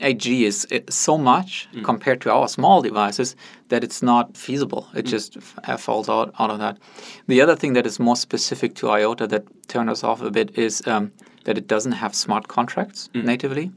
[0.00, 1.84] 8G is so much mm.
[1.84, 3.34] compared to our small devices
[3.68, 4.88] that it's not feasible.
[4.94, 5.08] It mm.
[5.08, 6.78] just uh, falls out, out of that.
[7.26, 10.56] The other thing that is more specific to IOTA that turned us off a bit
[10.56, 11.12] is um,
[11.44, 13.24] that it doesn't have smart contracts mm.
[13.24, 13.72] natively.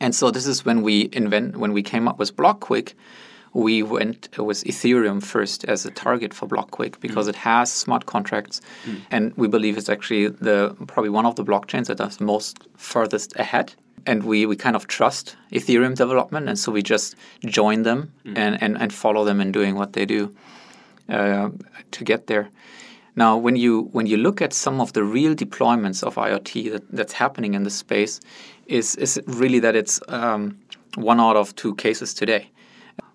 [0.00, 2.94] And so this is when we invent when we came up with BlockQuick,
[3.52, 7.30] we went with Ethereum first as a target for BlockQuick because mm.
[7.30, 9.00] it has smart contracts, mm.
[9.10, 13.36] and we believe it's actually the probably one of the blockchains that is most furthest
[13.36, 13.74] ahead.
[14.06, 18.32] And we, we kind of trust Ethereum development, and so we just join them mm.
[18.38, 20.34] and, and, and follow them in doing what they do
[21.10, 21.50] uh,
[21.90, 22.48] to get there.
[23.20, 26.84] Now, when you when you look at some of the real deployments of IoT that,
[26.90, 28.18] that's happening in the space,
[28.66, 30.56] is is really that it's um,
[30.94, 32.48] one out of two cases today.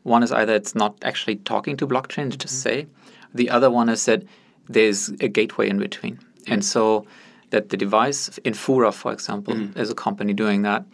[0.04, 2.86] One is either it's not actually talking to blockchain to just mm-hmm.
[2.86, 2.88] say,
[3.34, 4.22] the other one is that
[4.70, 7.08] there's a gateway in between, and so
[7.50, 9.80] that the device in Infura, for example, mm-hmm.
[9.80, 10.86] is a company doing that.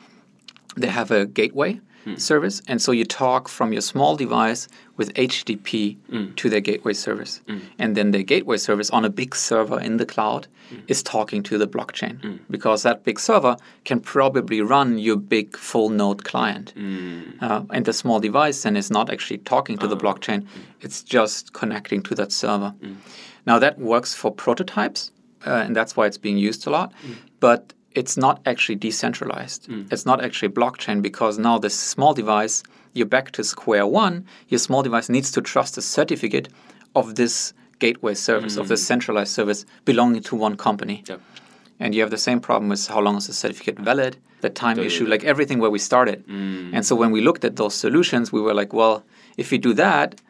[0.78, 2.20] They have a gateway mm.
[2.20, 2.62] service.
[2.68, 6.36] And so you talk from your small device with HTTP mm.
[6.36, 7.42] to their gateway service.
[7.48, 7.62] Mm.
[7.80, 10.82] And then their gateway service on a big server in the cloud mm.
[10.88, 12.40] is talking to the blockchain mm.
[12.50, 16.74] because that big server can probably run your big full node client.
[16.76, 17.42] Mm.
[17.42, 20.00] Uh, and the small device then is not actually talking to the ah.
[20.00, 20.46] blockchain,
[20.82, 22.74] it's just connecting to that server.
[23.46, 25.12] Now, that works for prototypes.
[25.46, 26.94] Uh, and that's why it's being used a lot.
[27.40, 29.68] But it's not actually decentralized.
[29.70, 29.92] Mm.
[29.92, 34.26] It's not actually blockchain because now this small device, you're back to square one.
[34.48, 36.50] Your small device needs to trust a certificate
[36.96, 38.62] of this gateway service, mm.
[38.62, 38.88] of this mm.
[38.88, 41.04] centralized service belonging to one company.
[41.08, 41.22] Yep.
[41.80, 44.78] And you have the same problem with how long is the certificate valid, the time
[44.80, 46.26] issue, like everything where we started.
[46.28, 46.72] Mm.
[46.74, 49.04] And so when we looked at those solutions, we were like, well,
[49.38, 50.22] if we do that,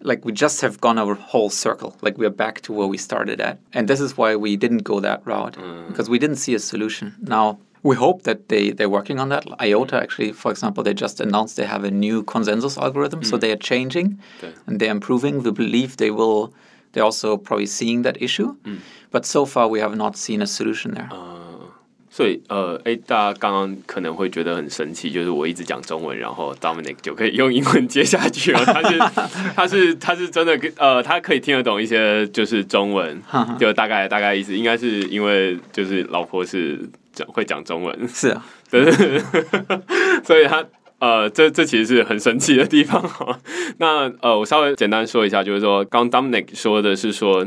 [0.00, 3.40] like we just have gone our whole circle like we're back to where we started
[3.40, 5.88] at and this is why we didn't go that route mm.
[5.88, 9.44] because we didn't see a solution now we hope that they they're working on that
[9.60, 13.26] iota actually for example they just announced they have a new consensus algorithm mm.
[13.26, 14.54] so they are changing okay.
[14.66, 16.52] and they're improving we believe they will
[16.92, 18.78] they're also probably seeing that issue mm.
[19.10, 21.37] but so far we have not seen a solution there uh.
[22.10, 28.64] 所以，呃，哎，大家刚刚可能会觉得很神奇，就是我一直讲中文，然后 Dominic 就可以用英文接下去了。
[28.64, 28.98] 他是，
[29.54, 33.22] 他是，他是真的，呃，他可以听得懂一些就是中文，
[33.58, 36.80] 就大概大概意思，应该是因为就是老婆是
[37.12, 38.90] 讲会讲中文，是啊，对，
[40.24, 40.64] 所以他，
[40.98, 43.38] 呃，这这其实是很神奇的地方哈。
[43.76, 47.46] 那，呃，我稍微简单说一下，就是说，刚 Dominic 说的是说。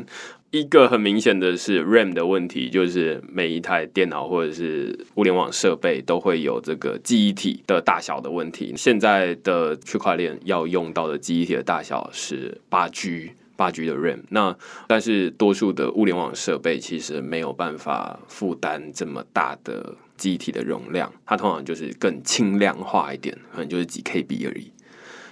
[0.51, 8.73] 一个很明显的是 RAM 的问题，就是每一台电脑或者是物联网设备都会有这个记忆体的大小的问题。
[8.75, 14.53] 现在的区块链要用到的记忆体的大小是八 G 八 G 的 RAM，那
[14.87, 24.69] 但是多数的物联网设备其实没有办法负担这么大的记忆体的容量，它通常就是更轻量化一点，可能就是几 KB 而已。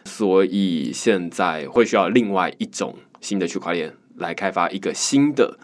[0.06, 3.94] 所以现在会需要另外一种新的区块链。
[4.20, 5.58] 来开发一个新的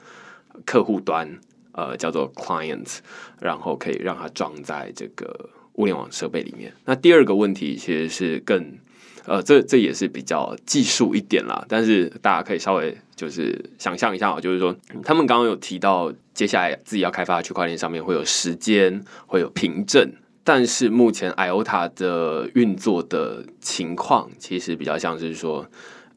[0.65, 1.39] 客户端，
[1.73, 2.97] 呃，叫做 client，
[3.39, 6.73] 然后可以让它装在这个物联网设备里面。
[6.85, 8.77] 那第二个问题其实是更
[9.25, 20.11] 呃，这这也是比较技术一点啦，但是大家可以稍微就是想象一下，就是说他们刚刚有提到，接下来自己要开发区块链上面会有时间，会有凭证，
[20.43, 25.65] 但是目前 IOTA 的运作的情况，其实比较像是说，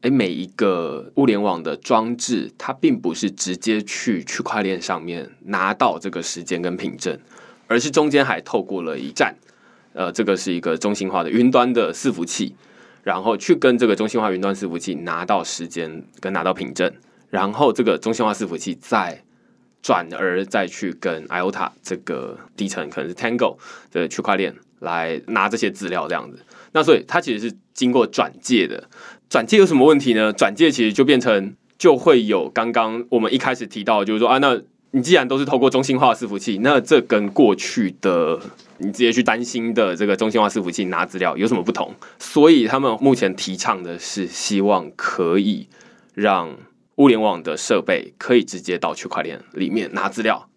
[0.01, 7.19] 哎，每一个物联网的装置，它并不是直接去区块链上面拿到这个时间跟凭证，
[7.67, 9.35] 而是中间还透过了一站，
[9.93, 12.55] 呃，这个是一个中心化的云端的伺服器。
[13.01, 16.93] 然后去跟这个中心化云端伺服器拿到时间跟拿到凭证，
[17.29, 19.23] 然后这个中心化伺服器再
[19.81, 23.57] 转而再去跟 IOTA 这个底层可能是 Tango
[23.89, 26.39] 的区块链来拿这些资料这样子。
[26.73, 28.89] 那所以它其实是经过转介的。
[29.29, 30.33] 转介有什么问题呢？
[30.33, 34.59] 转介其实就变成就会有刚刚我们一开始提到，就是说啊，那
[34.91, 38.39] 你既然都是透过中心化伺服器，那这跟过去的。
[38.81, 41.93] 你直接去担心的这个中心化伺服器拿资料有什么不同？
[42.17, 45.67] 所以他们目前提倡的是希望可以
[46.13, 46.55] 让
[46.95, 50.48] 物联网的设备可以直接到区块链里面拿资料。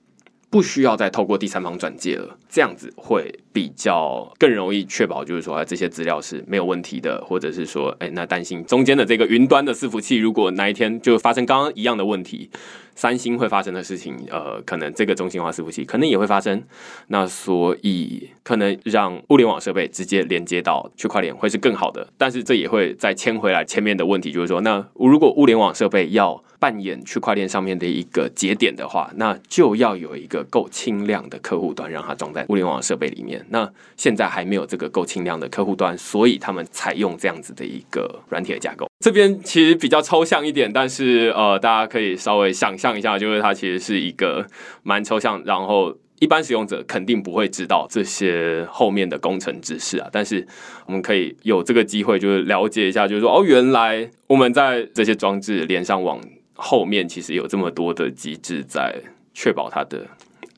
[0.53, 12.51] 不需要再透过第三方转介了，这样子会比较更容易确保，就是说这些资料是没有问题的，或者是说，哎，那担心中间的这个云端的伺服器，如果哪一天就发生刚刚一样的问题，
[12.95, 16.63] 三星会发生的事情，呃，可能这个中心化伺服器可能也会发生。
[17.09, 33.45] 那所以可能让物联网设备直接连接到区块链会是更好的，但是这也会再牵回来前面的问题，就是说，那如果物联网设备要扮演区块链上面的一个节点的话，那就要有一个够轻量的客户端，让它装在物联网设备里面。
[33.51, 38.87] 那现在还没有这个够轻量的客户端，所以他们采用这样子的一个软体的架构。
[39.01, 44.45] 这边其实比较抽象一点，但是呃，大家可以稍微想象一下，就是它其实是一个
[44.83, 50.09] 蛮抽象，然后一般使用者肯定不会知道这些后面的工程知识啊。
[50.11, 50.47] 但是
[50.87, 56.21] 我们可以有这个机会，就是了解一下，就是说哦，原来我们在这些装置连上网。
[56.55, 58.95] 后面其实有这么多的机制在
[59.35, 60.07] 确保它的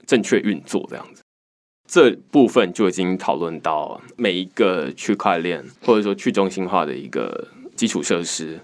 [0.06, 1.22] 正确运作，这样子，
[1.88, 8.60] 这部分就已经讨论到每一个区块链或者说去中心化的一个基础设施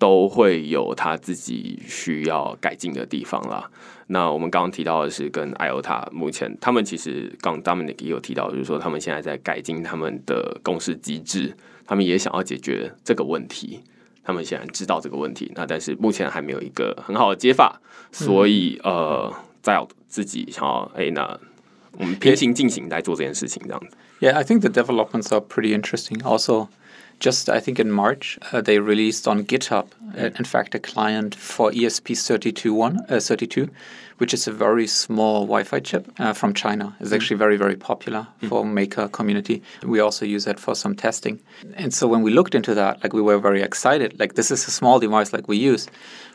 [0.00, 3.70] 都会有他自己需要改进的地方啦。
[4.08, 11.54] 那我们刚刚提到的是跟 IOTA 目前他们其实刚 Dominic 也有提到，就是说他们现在在改进他们的共识机制，
[11.86, 13.82] 他们也想要解决这个问题。
[14.22, 17.80] 他们显然知道这个问题，那但是目前还没有一个很好的解法，
[18.12, 19.32] 所以呃，
[19.62, 21.38] 在自己想要哎，那
[21.98, 23.96] 我们平行进行来做这件事情这样子。
[24.20, 26.22] Yeah, I think the developments are pretty interesting.
[26.22, 26.68] Also,
[27.20, 29.86] just I think in March uh, they released on GitHub,
[30.18, 33.70] uh, in fact, a client for ESP32 uh, 32
[34.20, 36.94] which is a very small Wi-Fi chip uh, from China.
[37.00, 37.14] It's mm.
[37.14, 38.50] actually very, very popular mm.
[38.50, 39.62] for maker community.
[39.82, 41.40] We also use it for some testing.
[41.72, 44.20] And so when we looked into that, like we were very excited.
[44.20, 45.88] Like this is a small device like we use.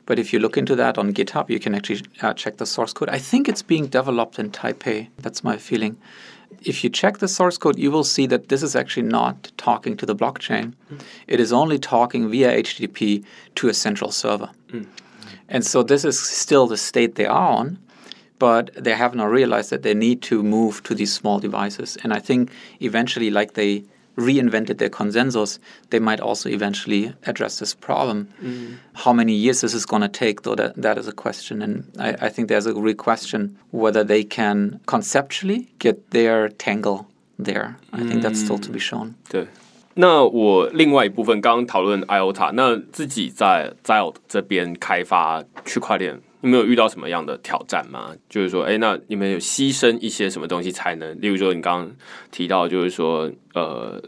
[0.07, 2.91] But if you look into that on GitHub, you can actually uh, check the source
[2.91, 3.09] code.
[3.09, 5.09] I think it's being developed in Taipei.
[5.19, 5.97] That's my feeling.
[6.61, 9.97] If you check the source code, you will see that this is actually not talking
[9.97, 10.73] to the blockchain.
[10.91, 11.01] Mm.
[11.27, 13.23] It is only talking via HTTP
[13.55, 14.49] to a central server.
[14.71, 14.87] Mm.
[15.49, 17.77] And so this is still the state they are on,
[18.39, 21.97] but they have not realized that they need to move to these small devices.
[22.03, 23.83] And I think eventually, like they
[24.16, 25.58] reinvented their consensus,
[25.90, 28.28] they might also eventually address this problem.
[28.42, 28.76] Mm.
[28.92, 31.62] How many years this is going to take, though, that, that is a question.
[31.62, 37.06] And I, I think there's a real question whether they can conceptually get their tangle
[37.38, 37.76] there.
[37.92, 39.14] I think that's still to be shown.
[39.30, 39.46] 对。
[39.94, 48.11] 那我另外一部分刚刚讨论 IOTA，那自己在 Zild 这边开发区块链， 你们有遇到什么样的挑战吗？
[48.29, 51.19] 就是说，哎，那你们有牺牲一些什么东西才能？
[51.19, 51.95] 例如说，你刚刚
[52.29, 53.99] 提到，就是说，呃，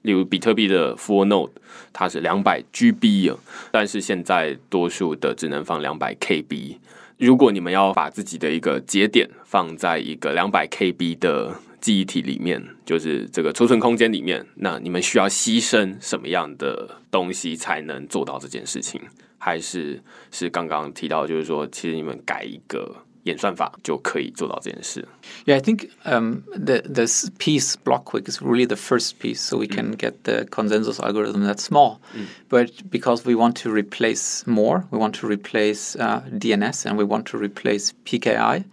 [0.00, 1.50] 例如比特币的 Full Node
[1.92, 3.36] 它是两百 GB，
[3.70, 6.78] 但是现在多数的只能放两百 KB。
[7.18, 18.98] 如果你们要把自己的一个节点放在一个两百 KB 的记忆体里面，就是这个储存空间里面，那你们需要牺牲什么样的东西才能做到这件事情？
[19.41, 25.05] 还是是刚刚提到，就是说，其实你们改一个演算法就可以做到这件事？
[25.45, 29.67] Yeah, I think um, the this piece block quick is really the first piece, so we
[29.67, 31.99] can get the consensus algorithm that's small.
[32.49, 37.03] But because we want to replace more, we want to replace uh, DNS and we
[37.03, 38.63] want to replace PKI,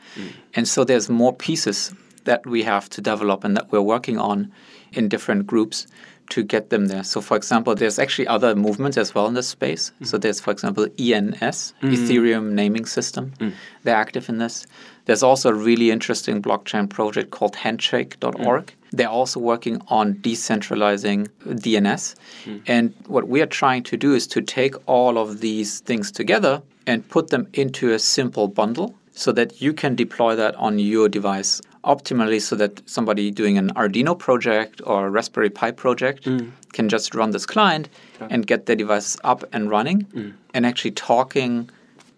[0.54, 1.92] and so there's more pieces
[2.24, 4.50] that we have to develop and that we're working on
[4.92, 5.86] in different groups
[6.29, 7.03] to get them there.
[7.03, 9.91] So, for example, there's actually other movements as well in this space.
[10.01, 10.07] Mm.
[10.07, 11.93] So, there's, for example, ENS, mm.
[11.93, 13.33] Ethereum Naming System.
[13.39, 13.53] Mm.
[13.83, 14.67] They're active in this.
[15.05, 22.15] There's also a really interesting blockchain project called Handshake.org, they're also working on decentralizing DNS.
[22.45, 22.61] Mm.
[22.67, 26.61] And what we are trying to do is to take all of these things together
[26.87, 31.09] and put them into a simple bundle so that you can deploy that on your
[31.09, 36.51] device optimally so that somebody doing an Arduino project or a Raspberry Pi project mm.
[36.73, 40.33] can just run this client and get their devices up and running mm.
[40.53, 41.69] and actually talking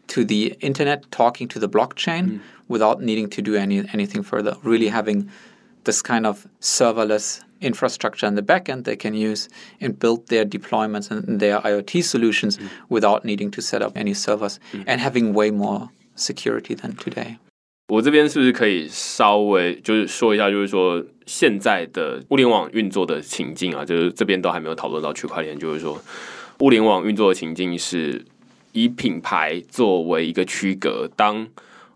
[0.07, 2.39] to the internet, talking to the blockchain mm.
[2.68, 4.55] without needing to do any anything further.
[4.64, 5.30] Really having
[5.84, 9.47] this kind of serverless infrastructure in the backend they can use
[9.80, 12.68] and build their deployments and their IoT solutions mm.
[12.89, 14.84] without needing to set up any servers mm.
[14.88, 17.38] and having way more security than today.
[17.91, 26.01] 我这边是不是可以稍微就是说一下，就是说现在的物联网运作的情境啊，就是这边都还没有讨论到区块链，就是说
[26.61, 28.23] 物联网运作的情境是
[28.71, 31.45] 以品牌作为一个区隔，当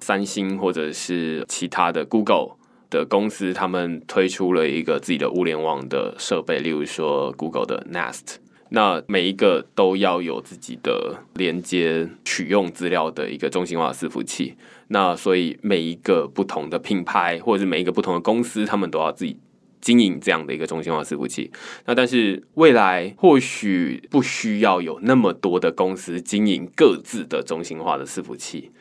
[0.02, 2.58] 三星或者是其他的 Google
[2.90, 8.40] 的公司，他们推出了一个自己的物联网的设备，例如说 Google 的 Nest。
[8.68, 14.56] 那每一个都要有自己的连接取用资料的一个中心化伺服器。
[14.88, 19.38] 那所以每一个不同的品牌或者是每一个不同的公司，他们都要自己
[19.82, 21.52] 经营这样的一个中心化伺服器。
[21.86, 28.72] 那但是未来或许不需要有那么多的公司经营各自的中心化的伺服器，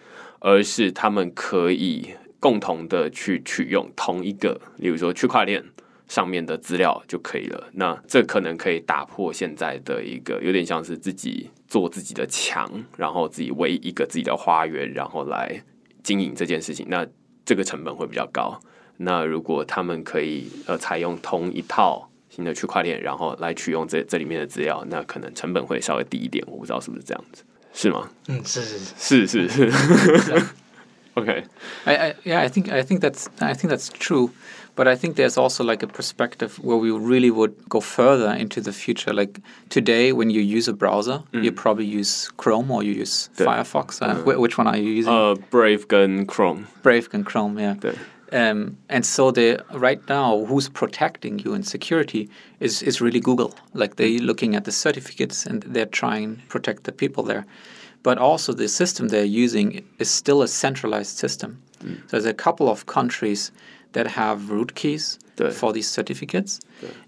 [0.40, 5.64] 而是他们可以共同的去取用同一个，例如说区块链。
[6.07, 7.68] 上面的资料就可以了。
[7.72, 15.64] 那这可能可以打破现在的一个有点像是自己做自己的墙，然后自己围一个自己的花园，然后来
[16.05, 16.86] 经营这件事情。
[16.88, 17.05] 那
[17.44, 18.61] 这个成本会比较高。
[18.98, 26.44] 那如果他们可以呃采用同一套新的区块链，然后来取用这这里面的资料，那可能成本会稍微低一点。
[26.46, 27.42] 我不知道是不是这样子，
[27.72, 28.09] 是吗？
[28.28, 29.70] 嗯，是是是是
[30.20, 30.42] 是。
[31.16, 31.44] Okay.
[31.84, 34.30] I, I yeah I think I think that's I think that's true.
[34.76, 38.60] But I think there's also like a perspective where we really would go further into
[38.60, 39.12] the future.
[39.12, 41.44] Like today, when you use a browser, mm.
[41.44, 44.02] you probably use Chrome or you use Firefox.
[44.02, 45.12] Uh, uh, which one are you using?
[45.12, 46.66] Uh, Brave Gun Chrome.
[46.82, 47.76] Brave Gun Chrome, yeah.
[48.32, 53.54] Um, and so they right now, who's protecting you in security is is really Google.
[53.74, 54.26] Like they're mm.
[54.26, 57.46] looking at the certificates and they're trying to protect the people there.
[58.02, 61.62] But also the system they're using is still a centralized system.
[61.78, 62.00] Mm.
[62.02, 63.52] So there's a couple of countries
[63.95, 65.18] that have root keys
[65.53, 66.61] for these certificates.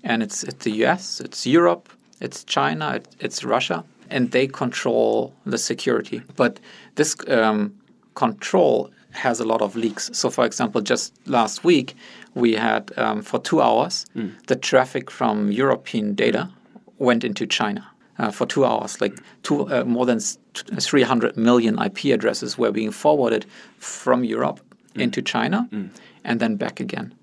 [0.03, 1.89] And it's, it's the US, it's Europe,
[2.21, 6.23] it's China, it, it's Russia, and they control the security.
[6.37, 6.59] But
[6.95, 7.75] this um,
[8.15, 10.11] control has a lot of leaks.
[10.13, 11.95] So, for example, just last week,
[12.35, 14.33] we had um, for two hours mm.
[14.47, 16.51] the traffic from European data
[16.99, 17.87] went into China.
[18.19, 22.91] Uh, for two hours, like two, uh, more than 300 million IP addresses were being
[22.91, 23.45] forwarded
[23.79, 24.59] from Europe
[24.95, 25.03] mm.
[25.03, 25.69] into China.
[25.71, 25.91] Mm
[26.27, 27.15] and then back again.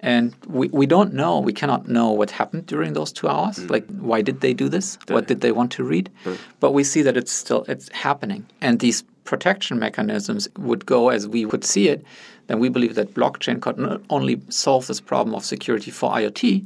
[0.00, 3.58] And we, we don't know, we cannot know what happened during those two hours.
[3.58, 3.70] Mm.
[3.70, 4.98] Like, why did they do this?
[5.08, 6.10] What did they want to read?
[6.24, 6.38] Mm.
[6.60, 8.46] But we see that it's still it's happening.
[8.62, 12.02] And these protection mechanisms would go as we would see it.
[12.46, 16.64] Then we believe that blockchain could not only solve this problem of security for IoT,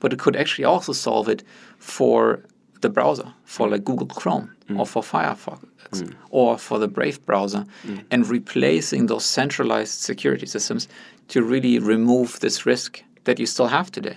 [0.00, 1.42] but it could actually also solve it
[1.78, 2.40] for
[2.84, 4.78] the browser, for like Google Chrome mm.
[4.78, 5.58] or for Firefox
[5.90, 6.14] mm.
[6.30, 8.04] or for the Brave browser, mm.
[8.12, 10.88] and replacing those centralized security systems
[11.32, 14.16] to really remove this risk that you still have today.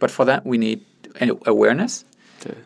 [0.00, 0.80] But for that, we need
[1.46, 2.04] awareness.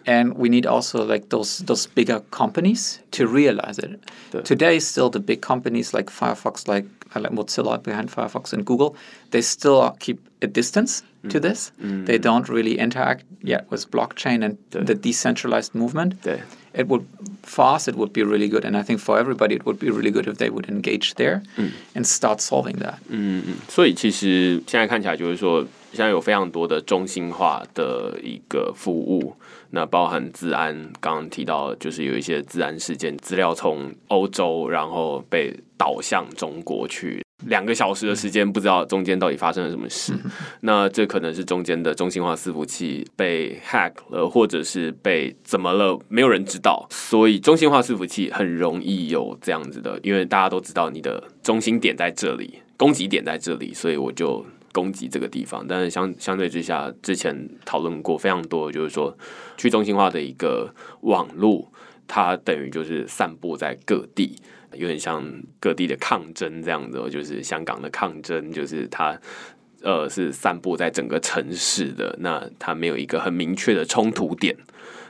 [0.05, 3.91] And we need also like those those bigger companies to realize it.
[4.45, 8.95] Today, still the big companies like Firefox, like, like Mozilla behind Firefox and Google,
[9.31, 11.42] they still keep a distance to mm.
[11.42, 11.72] this.
[11.82, 12.06] Mm.
[12.06, 16.16] They don't really interact yet with blockchain and the decentralized movement.
[16.74, 17.06] It would
[17.44, 19.90] for us it would be really good, and I think for everybody it would be
[19.90, 21.72] really good if they would engage there mm.
[21.96, 22.96] and start solving that.
[23.08, 29.38] 嗯嗯，所以其实现在看起来就是说，现在有非常多的中心化的一个服务，
[29.70, 37.24] 那包含治安，刚刚提到就是有一些治安事件，资料从欧洲然后被导向中国去。
[37.47, 40.13] 两个小时的时间，不知道中间到底发生了什么事。
[40.61, 46.87] 那这可能是中间的中心化伺服器被 hack 了，或者是被怎么了，没有人知道。
[46.91, 55.65] 所以中心化伺服器很容易有这样子的，因为大家都知道你的中心点在这里，攻击点在这里，所以我就攻击这个地方。
[55.67, 59.17] 但是相相对之下，之前讨论过非常多，就是说
[59.57, 61.71] 去中心化的一个网络，
[62.07, 64.37] 它等于就是散布在各地。
[64.75, 65.25] 有点像
[65.59, 69.19] 各地的抗争这样子，就是香港的抗争，就是它
[69.83, 74.57] 呃是散布在整个城市的，那它没有一个很明确的冲突点，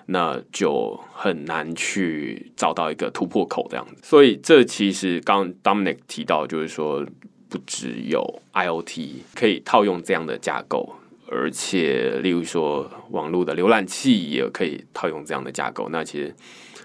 [0.06, 3.94] 那就很难去找到一个突破口这样子。
[4.02, 7.06] 所以这其实刚 Dominic 提到，就是说
[7.48, 10.96] 不只有 IOT 可以套用这样的架构。
[11.32, 15.88] 而且例如说网络的浏览器也可以套用这样的架构。
[15.92, 16.34] 那其实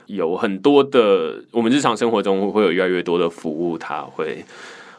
[0.07, 4.45] 有很多的，我们日常生活中会有越来越多的服务，它会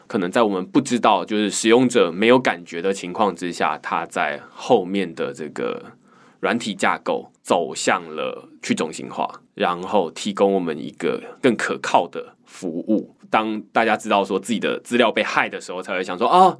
[0.07, 5.81] 可能在我们不知道，就是使用者没有感觉的情况之下，它在后面的这个
[6.39, 13.15] 软体架构走向了去中心化，然后提供我们一个更可靠的服务。
[13.29, 16.57] 当大家知道说自己的资料被害的时候，才会想说啊。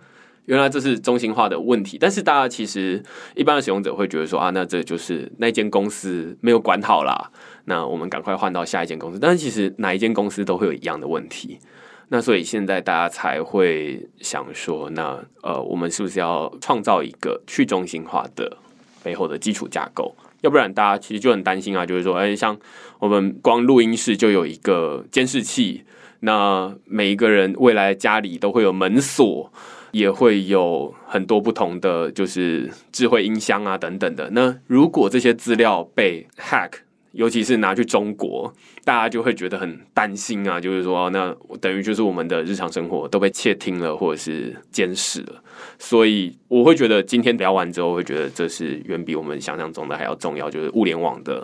[0.48, 3.04] 原来这是中心化的问题，但是大家其实
[3.36, 7.30] 一般的使用者会觉得说啊，那这就是那间公司没有管好啦，
[7.70, 9.20] 那我们赶快换到下一间公司。
[9.20, 11.60] 但是其实哪一间公司都会有一样的问题，
[12.08, 18.58] 那所以现在大家才会想说，那呃，我们是不是要创造一个去中心化的
[19.04, 20.16] 背后的基础架构？
[20.42, 22.58] 要不然大家其实就很担心啊，就是说，哎，像
[23.00, 25.84] 我们光录音室就有一个监视器，
[26.22, 29.52] 那每一个人未来家里都会有门锁。
[29.92, 34.30] 也会有很多不同的，就是智慧音箱啊等等的。
[34.32, 36.72] 那如果这些资料被 hack，
[37.18, 38.54] 尤其是拿去中国，
[38.86, 40.62] 大家就会觉得很担心啊。
[40.62, 45.44] 就是说，那等于就是我们的日常生活都被窃听了，或者是监视了。
[45.80, 51.44] 所以我会觉得今天聊完之后，会觉得这是远比我们想象中的还要重要，就是物联网的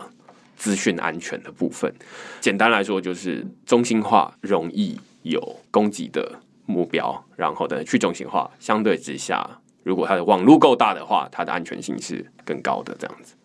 [0.55, 1.91] 资讯安全的部分。
[2.39, 6.39] 简单来说，就是中心化容易有攻击的。
[6.65, 9.45] 目标，然后的去中心化，相对之下，
[9.83, 12.95] 如果它的网络够大的话，它的安全性是更高的。
[12.97, 13.35] 这样子。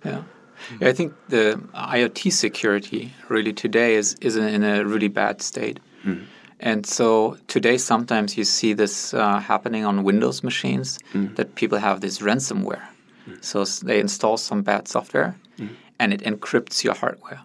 [0.81, 0.89] Yeah.
[0.89, 5.81] I think the IoT security really today is is in a really bad state.
[6.05, 6.25] Mm.
[6.61, 11.35] And so today, sometimes you see this uh, happening on Windows machines mm.
[11.37, 12.83] that people have this ransomware.
[13.29, 13.45] Mm.
[13.45, 15.37] So they install some bad software
[16.01, 17.41] and it encrypts your hardware.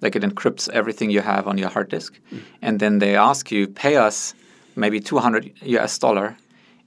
[0.00, 2.18] Like it encrypts everything you have on your hard disk.
[2.60, 4.34] And then they ask you, pay us
[4.74, 6.36] maybe 200 US dollar,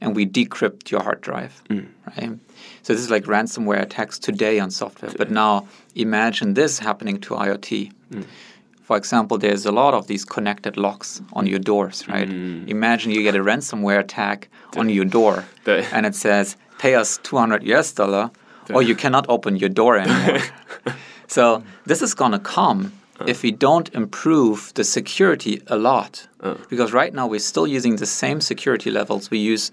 [0.04, 1.88] and we decrypt your hard drive, mm.
[2.18, 2.38] right?
[2.84, 5.12] So this is like ransomware attacks today on software.
[5.18, 7.92] But now imagine this happening to IoT.
[8.12, 8.26] Mm.
[8.84, 12.28] For example, there's a lot of these connected locks on your doors, right?
[12.28, 12.68] Mm.
[12.68, 17.64] Imagine you get a ransomware attack on your door, and it says, "Pay us 200
[17.64, 18.30] US dollar,
[18.74, 20.42] or you cannot open your door anymore."
[21.28, 22.92] so this is gonna come
[23.22, 23.26] uh.
[23.26, 26.28] if we don't improve the security a lot.
[26.42, 26.56] Uh.
[26.70, 29.72] Because right now we're still using the same security levels we use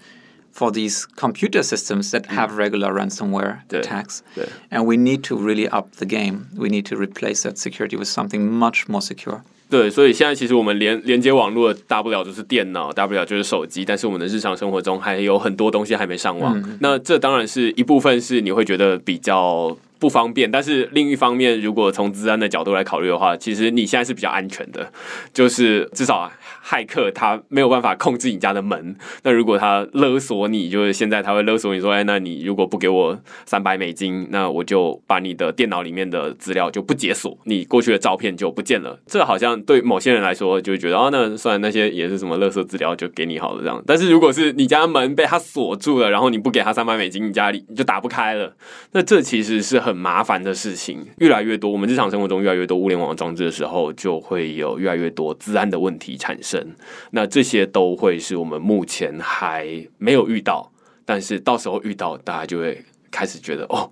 [0.52, 2.34] for these computer systems that mm.
[2.34, 4.22] have regular ransomware attacks.
[4.70, 6.46] And we need to really up the game.
[6.56, 9.42] We need to replace that security with something much more secure.
[9.68, 16.56] 对，所以现在其实我们连连接网络大不了就是电脑，大不了就是手机，但是我们的日常生活中还有很多东西还没上网。
[16.56, 24.91] 嗯、那这当然是一部分是你会觉得比较 不方便，但是另一方面，如果从治安的角度来考虑的话，其实你现在是比较安全的，
[25.31, 26.31] 就是至少
[26.65, 28.95] 骇客他没有办法控制你家的门。
[29.21, 43.79] 那如果他勒索你，就是现在他会勒索你说：“哎，那你如果不给我三百美金，那我就把你的电脑里面的资料就不解锁，你过去的照片就不见了。”这好像对某些人来说就觉得哦，那算然那些也是什么勒索资料就给你好了这样。
[43.85, 48.55] 但是如果是你家门被他锁住了，然后你不给他三百美金，你家里你就打不开了。
[48.93, 49.90] 那这其实是很。
[49.91, 56.65] 很麻烦的事情越来越多，我们日常生活中越来越多物联网装置的时候，就会有越来越多治安的问题产生。
[57.11, 60.71] 那这些都会是我们目前还没有遇到，
[61.03, 62.81] 但是到时候遇到，大家就会
[63.11, 63.91] 开始觉得哦，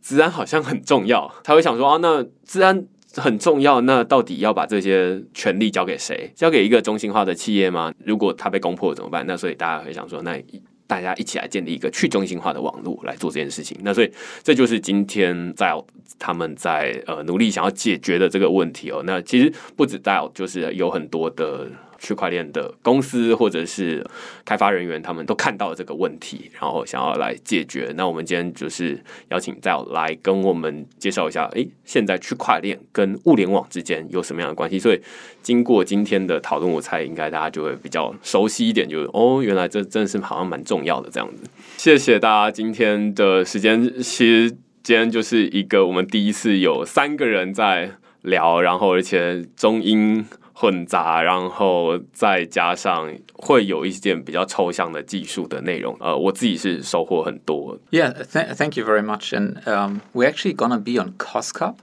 [0.00, 1.30] 治安好像很重要。
[1.44, 6.32] 他会想说啊，那治安很重要，那到底要把这些权利交给谁？
[6.34, 7.92] 交给一个中心化的企业吗？
[8.06, 9.26] 如果他被攻破怎么办？
[9.26, 10.42] 那所以大家会想说，那。
[10.86, 14.10] 大家一起来建立一个去中心化的网络来做这件事情，那所以
[14.42, 15.72] 这就是今天在
[16.18, 19.02] 他们在呃努力想要解决的这个问题哦。
[19.04, 21.68] 那其实不止 d i 就是有很多的。
[21.98, 24.04] 区块链的公司或者是
[24.44, 27.92] 开发人员，他们都看到了这个问题，然后想要来解决。
[27.96, 34.78] 那我们今天就是邀请在来跟我们介绍一下，诶，现在区块链跟物联网之间有什么样的关系？
[34.78, 35.00] 所以
[35.42, 41.42] 经过今天的讨论，我猜应该大家就会比较熟悉一点，就是哦，原来这真的是好像蛮重要的这样子。
[41.76, 43.76] 谢谢大家今天的时间。
[44.02, 44.50] 其实
[44.82, 47.90] 今天就是一个我们第一次有三个人在
[48.26, 50.26] 聊，然后而且中英。
[50.58, 57.78] 混杂，然后再加上会有一件比较抽象的技术的内容，呃，我自己是收获很多。
[57.90, 59.34] Yeah, th thank you very much.
[59.34, 61.74] And um, we're actually gonna be on COSCUP,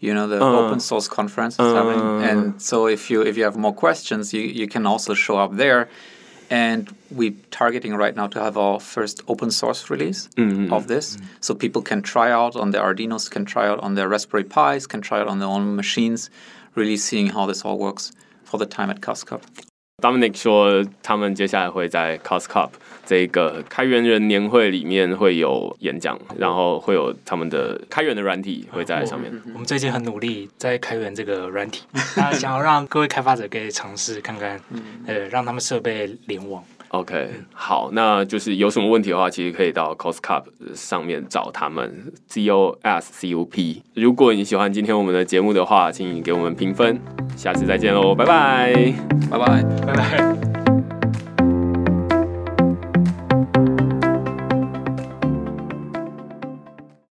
[0.00, 2.22] you know, the uh, open source conference is uh, having.
[2.24, 5.58] And so if you if you have more questions, you you can also show up
[5.58, 5.88] there.
[6.51, 10.71] And we're targeting right now to have our first open source release mm -hmm.
[10.71, 11.27] of this, mm -hmm.
[11.41, 14.87] so people can try out on their Arduino's, can try out on their Raspberry Pis,
[14.87, 16.29] can try out on their own machines,
[16.75, 18.11] really seeing how this all works
[18.45, 19.41] for the time at COSCUP.
[20.01, 22.69] Dominic 说，他们接下来会在 COSCUP
[23.04, 29.32] 这个开源人年会里面会有演讲，然后会有他们的开源的软体会在上面。
[29.52, 31.82] 我们最近很努力在开源这个软体，
[32.16, 34.60] 那想要让各位开发者可以尝试看看，
[35.06, 36.62] 呃，让他们设备联网。
[36.88, 40.42] OK，好，那就是有什么问题的话，其实可以到 Coscup
[40.74, 43.82] 上面找他们 C O S C U P。
[43.94, 47.00] 如果你喜欢今天我们的节目的话，请你给我们评分。
[47.34, 48.94] 下次再见喽，拜拜，
[49.30, 50.51] 拜拜，拜拜。